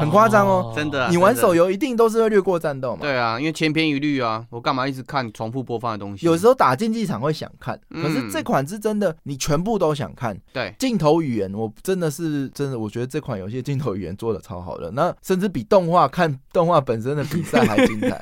[0.00, 2.98] 很夸张哦真的啊你玩手游一定都是会略过战斗嘛？
[3.02, 6.26] 对啊，因为千篇一律啊，我干嘛一直看重复播放的东西？
[6.26, 10.36] 有时候打竞技场会想看，嗯可是这款是真的，你全部都想看。
[10.52, 18.20] 对，镜头语言，我真的是真的，我觉得这款游戏镜头语言做的超好的，那甚至比动画看动画本身的比赛还精彩。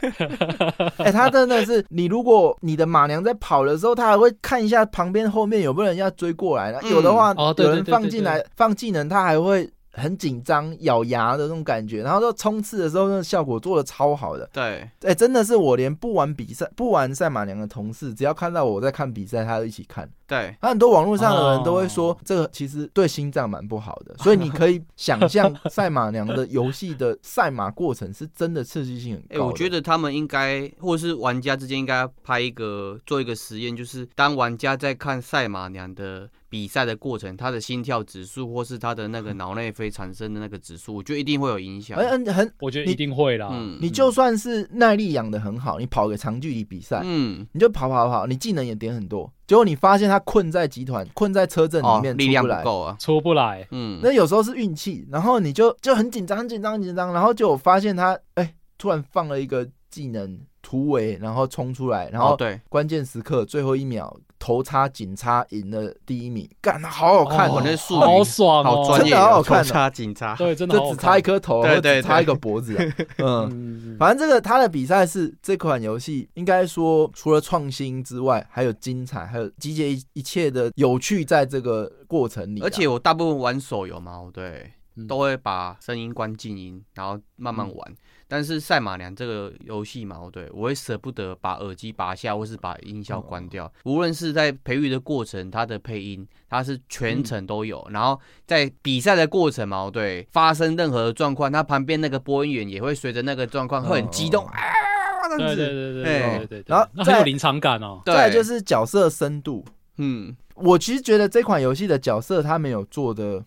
[0.99, 9.69] 哎、它真的是，你如果你的马娘在跑的时候，它还会看一下旁边后面有没有人要追过来，那嗯有的话，哦有人放进来放技能，它还会。
[9.99, 14.49] 很紧张，咬牙的那种感觉，然后到冲刺的时候，那个效果做的超好的。
[14.53, 20.09] 对，哎、真的是我连不玩比赛、不玩赛马娘的同事，只要看到我在看比赛，他都一起看。
[20.29, 29.47] 对，那很多网络上的人都会说哦，这个其实对心脏蛮不好的，所以你可以 想象赛马娘的游戏的赛马过程是真的刺激性很高哎、的。
[29.47, 41.99] 我觉得他们应该，或是玩家之间应该拍一个做一个实验，就是当玩家在看赛马娘的比赛的过程，他的心跳指数或是他的那个脑内啡产生的那个指数，我觉得一定会有影响。
[41.99, 43.49] 很很很，我觉得一定会啦。
[43.51, 52.55] 嗯你就算是耐力养的很好，你跑个长距离比赛，嗯，你就跑跑跑，你技能也点很多，结果你发现他困在集团、困在车阵里哦，面，力量出。
[52.55, 52.97] 不够啊。
[53.01, 67.59] 出不来，嗯，那有时候是运气，然后你就就很紧张、很紧张、很紧张，然后就有发现他哎、突然放了一个技能突围，然后冲出来，然后哦对，关键时刻最后一秒头插警插赢了第一名，干，好好看哦。
[67.59, 67.77] 哦那！
[67.77, 68.01] 术语。
[68.01, 69.61] 好爽哦，好专业哦，真的好好看。
[69.61, 70.35] 哦头插警察。
[70.35, 71.23] 对，真的好好就只差一。
[71.23, 72.85] 颗头，对对或者只差一个脖子、啊。
[73.19, 73.51] 嗯，
[73.93, 84.71] 嗯，反正这个他的比赛是这款游戏，应该说除了创新之外，还有精彩，还有集结一一切的有趣在这个过程里啊、而且我大部分玩手游嘛，对，嗯
[85.07, 87.95] 都会把声音关静音，然后慢慢玩。
[88.31, 93.73] 但是赛马娘这个游戏嘛，对我会舍不得把耳机拔下，或是把音效关掉。
[93.85, 105.57] 无论是在培育的过程，它的配音它是全程都有，然后在比赛的过程嘛，对，发生任何的状况，它旁边那个播音员也会随着那个状况会很激动哦啊，这样子。
[105.57, 108.03] 对对对对哎对对对，然后很有临场感哦。
[108.05, 109.65] 对再就是角色深度。
[109.97, 113.45] 嗯我其实觉得这款游戏的角色他没有做的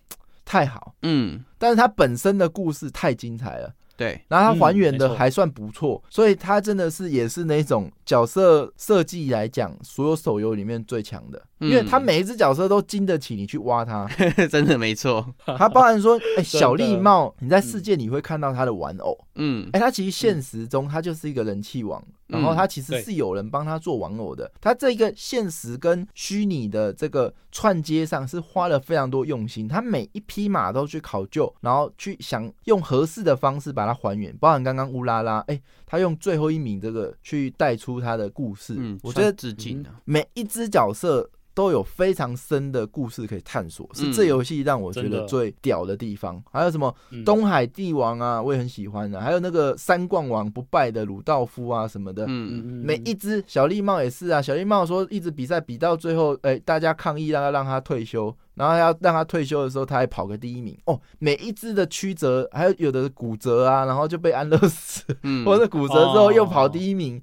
[0.51, 3.73] 太好，嗯，但是它本身的故事太精彩了。
[3.95, 11.69] 对，然后它还原的还算不错，所以它真的是也是那种角色设计来讲，所有手游里面最强的，嗯。
[11.69, 14.05] 因为它每一只角色都经得起你去挖它。
[14.51, 15.33] 真的没错。
[15.57, 16.43] 它包含说，哎、的。
[16.43, 19.69] 小丽帽，你在世界你会看到它的玩偶，嗯。
[19.71, 24.51] 哎、它其实现实中它就是一个人气王，然后他其实是有人帮他做玩偶的。
[24.59, 34.35] 他这一个现实跟虚拟的这个串接上是花了非常多用心，他每一匹马都去考究，然后去想用合适的方式把它还原。
[34.37, 39.99] 包含刚刚乌拉拉，哎、他用最后一名这个去带出他的故事，嗯，我觉得算致敬啊。
[40.05, 41.29] 每一只角色。
[41.53, 46.41] 都有非常深的故事可以探索，是嗯这游戏让我觉得最屌的地方。
[46.51, 49.19] 还有什么嗯东海帝王啊，我也很喜欢的。
[49.19, 54.41] 还有那个三冠王不败的鲁道夫啊什么的，嗯嗯，每一只小绿帽也是啊。
[54.41, 60.99] 小绿帽说一直比赛比到最后，哎、大家抗议让他让他退休，然后要让他退休的时候，他还跑个第一名哦。
[61.19, 67.21] 每一只的曲折，还有有的骨折啊，然后就被安乐死，嗯或者骨折之后又跑第一名。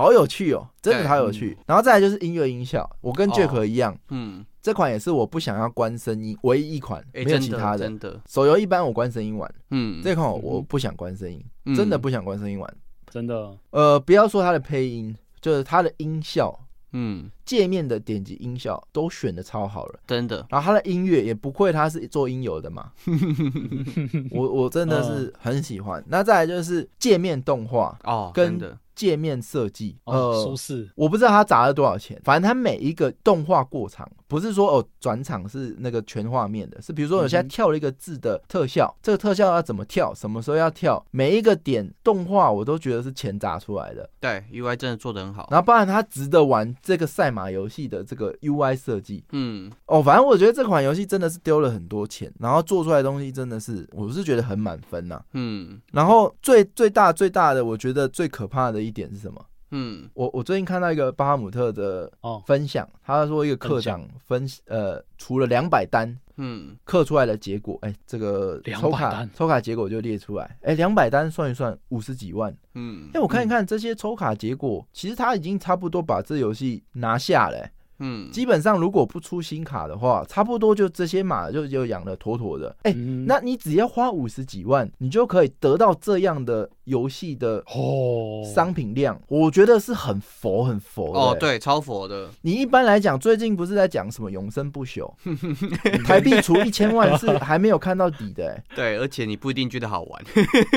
[0.00, 1.56] 好有趣哦，真的好有趣。
[1.66, 7.78] 然后再来就是音乐音效，我跟哦 Jack 一样，嗯，这款也是我不想要关声音，唯一一款哎，没有其他的。
[7.78, 12.76] 真的，手游一般我关声音玩，嗯，这款我不想关声音，嗯真的不想关声音玩。
[13.10, 16.56] 真的，呃，不要说它的配音，就是它的音效，
[16.92, 19.98] 嗯，界面的点击音效都选的超好了。
[20.06, 22.92] 真的，然后它的音乐也不愧它是做音游的嘛，
[24.30, 26.02] 我我真的是很喜欢。
[26.06, 44.08] 那再来就是界面动画哦，跟真的，界面设计，哦，呃舒，适，我不知道他砸了多少钱，反正他每一个动画过场，不是说哦转场是那个全画面的，是比如说我现在跳了一个字的特效，这个特效要怎么跳，什么时候要跳，每一个点动画我都觉得是钱砸出来的。
[44.20, 45.48] 对，UI 真的做的很好。
[45.50, 49.24] 然后，包含它值得玩这个赛马游戏的这个 UI 设计。
[49.32, 55.80] 嗯，哦，反正我觉得这款游戏真的是丢了很多钱，然后做出来的东西真的是，我是觉得很满分呐、嗯。
[55.92, 59.44] 然后最最大最大的，我觉得最可怕的一点是什么？
[59.70, 60.08] 嗯。
[60.14, 62.42] 我我最近看到一个巴哈姆特的哦。
[62.46, 69.30] 分享，他说一个课长分呃除了两百单嗯，刻出来的结果，哎，这个抽卡单。
[69.34, 73.10] 抽卡结果就列出来，哎，两百单算一算五十几万，嗯。
[73.12, 77.72] 哎，我看一看这些抽卡结果，其实他已经差不多把这游戏拿下了、哎。
[78.02, 82.94] 嗯，基本上如果不出新卡的话，差不多就这些马就就养的妥妥的，哎。
[82.96, 83.26] 嗯。
[83.26, 95.10] 那你只要花五十几万，你就可以得到这样的游戏的哦，商品量，我觉得是很佛很佛的、哦，哎对，超佛的，你一般来讲，最近不是在讲什么永生不朽，
[96.04, 100.24] 台币除一千万是还没有看到底的、欸，对，而且你不一定觉得好玩。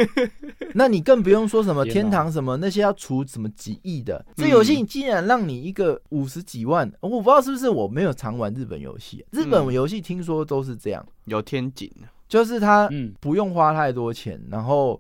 [0.76, 11.92] 那你更不用说什么天堂什么那些要除什么几亿的，这游戏竟然让你一个五十几万，我不知道是不是我没有常玩日本游戏，日本游戏听说都是这样，有天井，
[12.28, 15.00] 就是它嗯，不用花太多钱，然后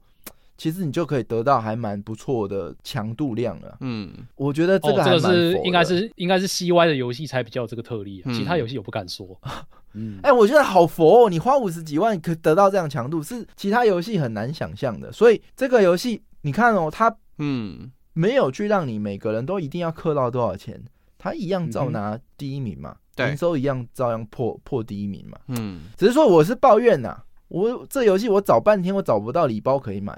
[0.63, 3.77] 其实你就可以得到还蛮不错的强度量了。
[3.81, 9.37] 嗯，我觉得这哦，个还蛮这个是应该是应该是 CY 的游戏才比较有这个特例啊，嗯其他游戏我不敢说。
[9.91, 11.29] 嗯，哎、我觉得好佛哦！
[11.29, 15.11] 你花五十几万可得到这样强度，是其他游戏很难想象的。
[15.11, 20.81] 所以这个游戏，你看哦，它嗯，没有去让你每个人都一定要氪到多少钱，
[21.17, 25.37] 它一样照拿第一名嘛，对营收一样照样破破第一名嘛。
[25.49, 30.17] 嗯，只是说我是抱怨呐、我这游戏我找半天我找不到礼包可以买，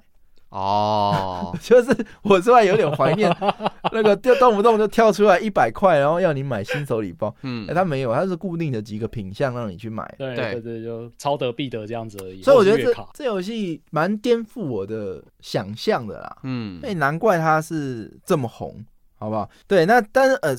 [0.50, 3.30] 哦， 就是我突然有点怀念
[3.92, 7.36] 那个，就动不动就跳出来一百块，然后要你买新手礼包。
[7.42, 10.04] 嗯哎、，他没有，他是固定的几个品相让你去买。
[10.18, 12.42] 对对对对，就超得必得这样子而已。
[12.42, 16.38] 所以我觉得这这游戏蛮颠覆我的想象的啦。
[16.44, 18.86] 嗯哎、，难怪它是这么红，
[19.18, 19.50] 好不好？
[19.68, 20.56] 对，那但是呃，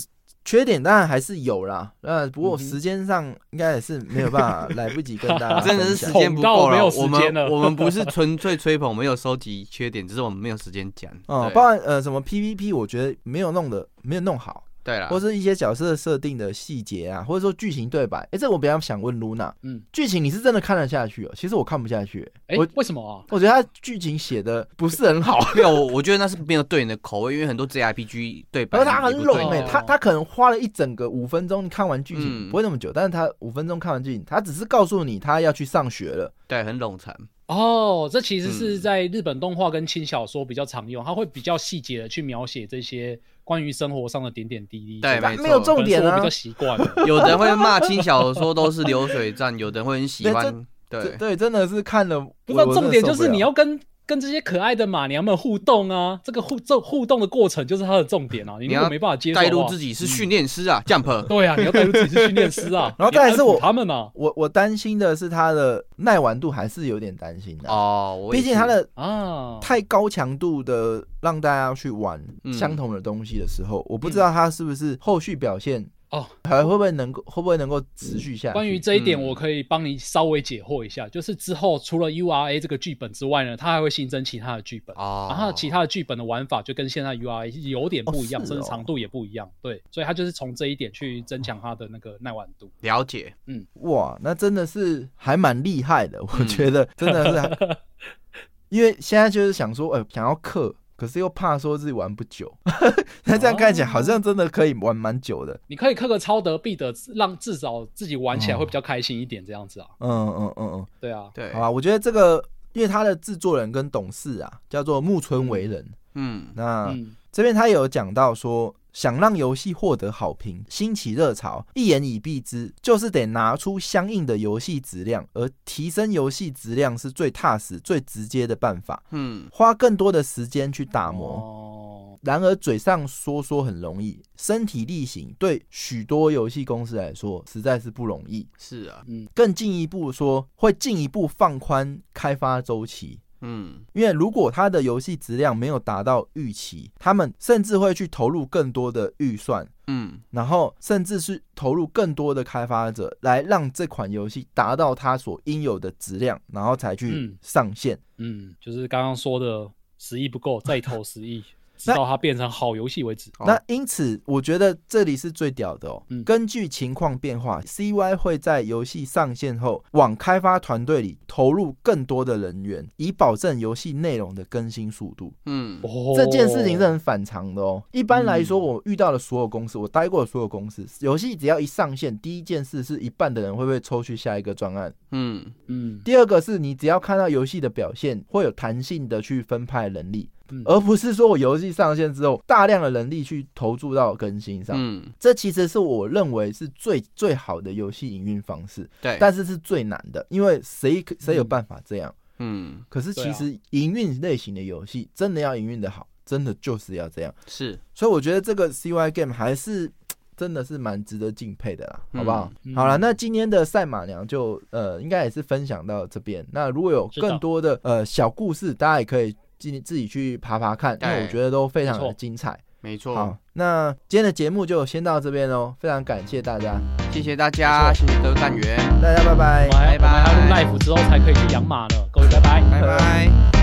[0.46, 1.92] 缺点当然还是有啦。
[2.00, 6.70] 呃，不过时间上应该也是没有办法来不及跟大家 真的是时间不够了。
[6.70, 11.10] 捧到没有时我间了们 我们不是纯粹吹捧，没有收集缺点，只是我们没有时间讲。
[11.26, 18.18] 哦，对包含呃什么 PVP，我觉得没有弄的没有弄好，对啦或，是一些角色设定的细节啊，或者说剧情对白。
[18.30, 21.32] 哎、这我比较想问 Luna，嗯，剧情你是真的看得下去哦？
[21.34, 23.26] 其实我看不下去、哎我，为什么啊？
[23.30, 25.40] 我觉得他剧情写的不是很好。
[25.56, 36.32] 没有，我我觉得那是没有对你的口味，因为很多 JRPG 对白然后他很也不对拢哎、哦他他可能花了一整个五分钟，你看完剧情、嗯不会那么久，但是他五分钟看完剧情，他只是告诉你他要去上学了。
[36.46, 37.12] 对，很冗长。
[37.46, 45.00] 哦，这其实是嗯在日本动画跟轻小说比较常用，它会比较细节的去描写这些关于生活上的点点滴滴。
[45.00, 45.42] 对，没错。
[45.44, 46.92] 没有重点啊比较习惯了。
[47.06, 50.66] 有的人会骂轻小说都是流水账，有的人会很喜欢。
[50.90, 53.38] 这对，对，真的是看了，不过重点就是你。
[53.38, 58.56] 要跟跟这些可爱的马娘们互动啊，这个互这互动的过程就是它的重点啊。
[58.60, 61.22] 你如你没办法接受带入自己是训练师啊，Jump。
[61.26, 62.94] 对啊，你要带入自己是训练师啊。
[62.98, 78.52] 然后再来是我他们啊我我担心的是他的耐玩度，还是有点担心的、哦，我毕竟他的啊，太高强度的让大家去玩嗯相同的东西的时候，我不知道他是不是后续表现哦，还会不会能够会不会能够持续下去？
[78.52, 84.94] 关于这一点，嗯我可以帮你稍微解惑一下，就是之后除了 URA 这个剧本之外呢，它还会新增其他的剧本。
[84.96, 89.50] 哦，然后其他的剧本的玩法就跟现在 URA 有点不一样，哦哦甚至长度也不一样。
[89.60, 92.70] 对，所以它就是从这一点去增强它的那个耐玩度。
[92.82, 93.34] 了解。
[93.46, 97.78] 嗯哇，那真的是还蛮厉害的，我嗯觉得真的是还，
[98.68, 102.52] 因为现在就是想说，呃，想要氪，可是又怕说自己玩不久，
[103.24, 105.58] 那这样看起来好像真的可以玩蛮久的。
[105.66, 109.86] 你可以刻个超得必得，让至少自己玩起来哦会比较开心一点，这样子啊。
[110.00, 111.52] 嗯嗯嗯嗯，对啊，对。
[111.52, 112.42] 好，吧，我觉得这个，
[112.72, 116.86] 因为他的制作人跟董事啊，叫做木村为人，嗯，那。
[116.86, 129.04] 嗯，这边他有讲到说，想让游戏获得好评、兴起热潮，一言以蔽之，就是得拿出相应的游戏质量，而提升游戏质量是最踏实、最直接的办法。
[129.10, 131.28] 嗯，花更多的时间去打磨。
[131.28, 138.48] 哦，然而，嘴上说说很容易，身体力行对许多游戏公司来说实在是不容易。
[138.56, 143.20] 是啊，嗯，更进一步说，会进一步放宽开发周期。
[143.40, 157.98] 嗯，因为如果他的游戏质量没有达到预期，他们甚至会去投入更多的预算，嗯，然后甚至是投入更多的开发者，来让这款游戏达到它所应有的质量，然后才去嗯上线。
[158.18, 161.42] 嗯，就是刚刚说的十亿不够，再投十亿。
[161.76, 163.30] 直到它变成好游戏为止。
[163.44, 166.02] 那因此，我觉得这里是最屌的哦。
[166.08, 175.32] 嗯根据情况变化，CY 会在游戏上线后，往开发团队里投入更多的人员，以保证游戏内容的更新速度。
[175.46, 177.82] 嗯，哦这件事情是很反常的哦。
[177.92, 184.92] 一般来说，嗯我遇到的所有公司，我待过的所有公司，游戏只要一上线，第一件事是一半的人会被抽去下一个专案。
[185.12, 194.76] 嗯，嗯第二个是你只要看到游戏的表现，会有弹性的去分派人力，嗯而不是说我游戏上线之后，大量的人力去投注到更新上。
[194.78, 202.14] 嗯，这其实是我认为是最最好的游戏营运方式，对，但是是最难的，因为谁可谁有办法这样？
[202.38, 207.34] 嗯，可是其实营运类型的游戏真的要营运的好，真的就是要这样。
[207.46, 209.90] 是，所以我觉得这个 CY Game 还是
[210.36, 212.52] 真的是蛮值得敬佩的啦，嗯好不好？
[212.64, 216.46] 嗯好了，那今天的赛马娘就呃，应该也是分享到这边。
[216.52, 222.58] 那如果有更多的呃小故事，大家也可以自己自己去爬爬看，因为我觉得都非常的精彩。
[222.80, 226.80] 没错好，，那今天的节目就先到这边喽，非常感谢大家，
[227.10, 229.72] 谢谢大家，谢谢各位干员，大家拜拜我。
[229.72, 232.62] 们还拜拜我们还要录 live 之后才可以去养马呢，各位拜拜。
[232.70, 233.55] 拜拜。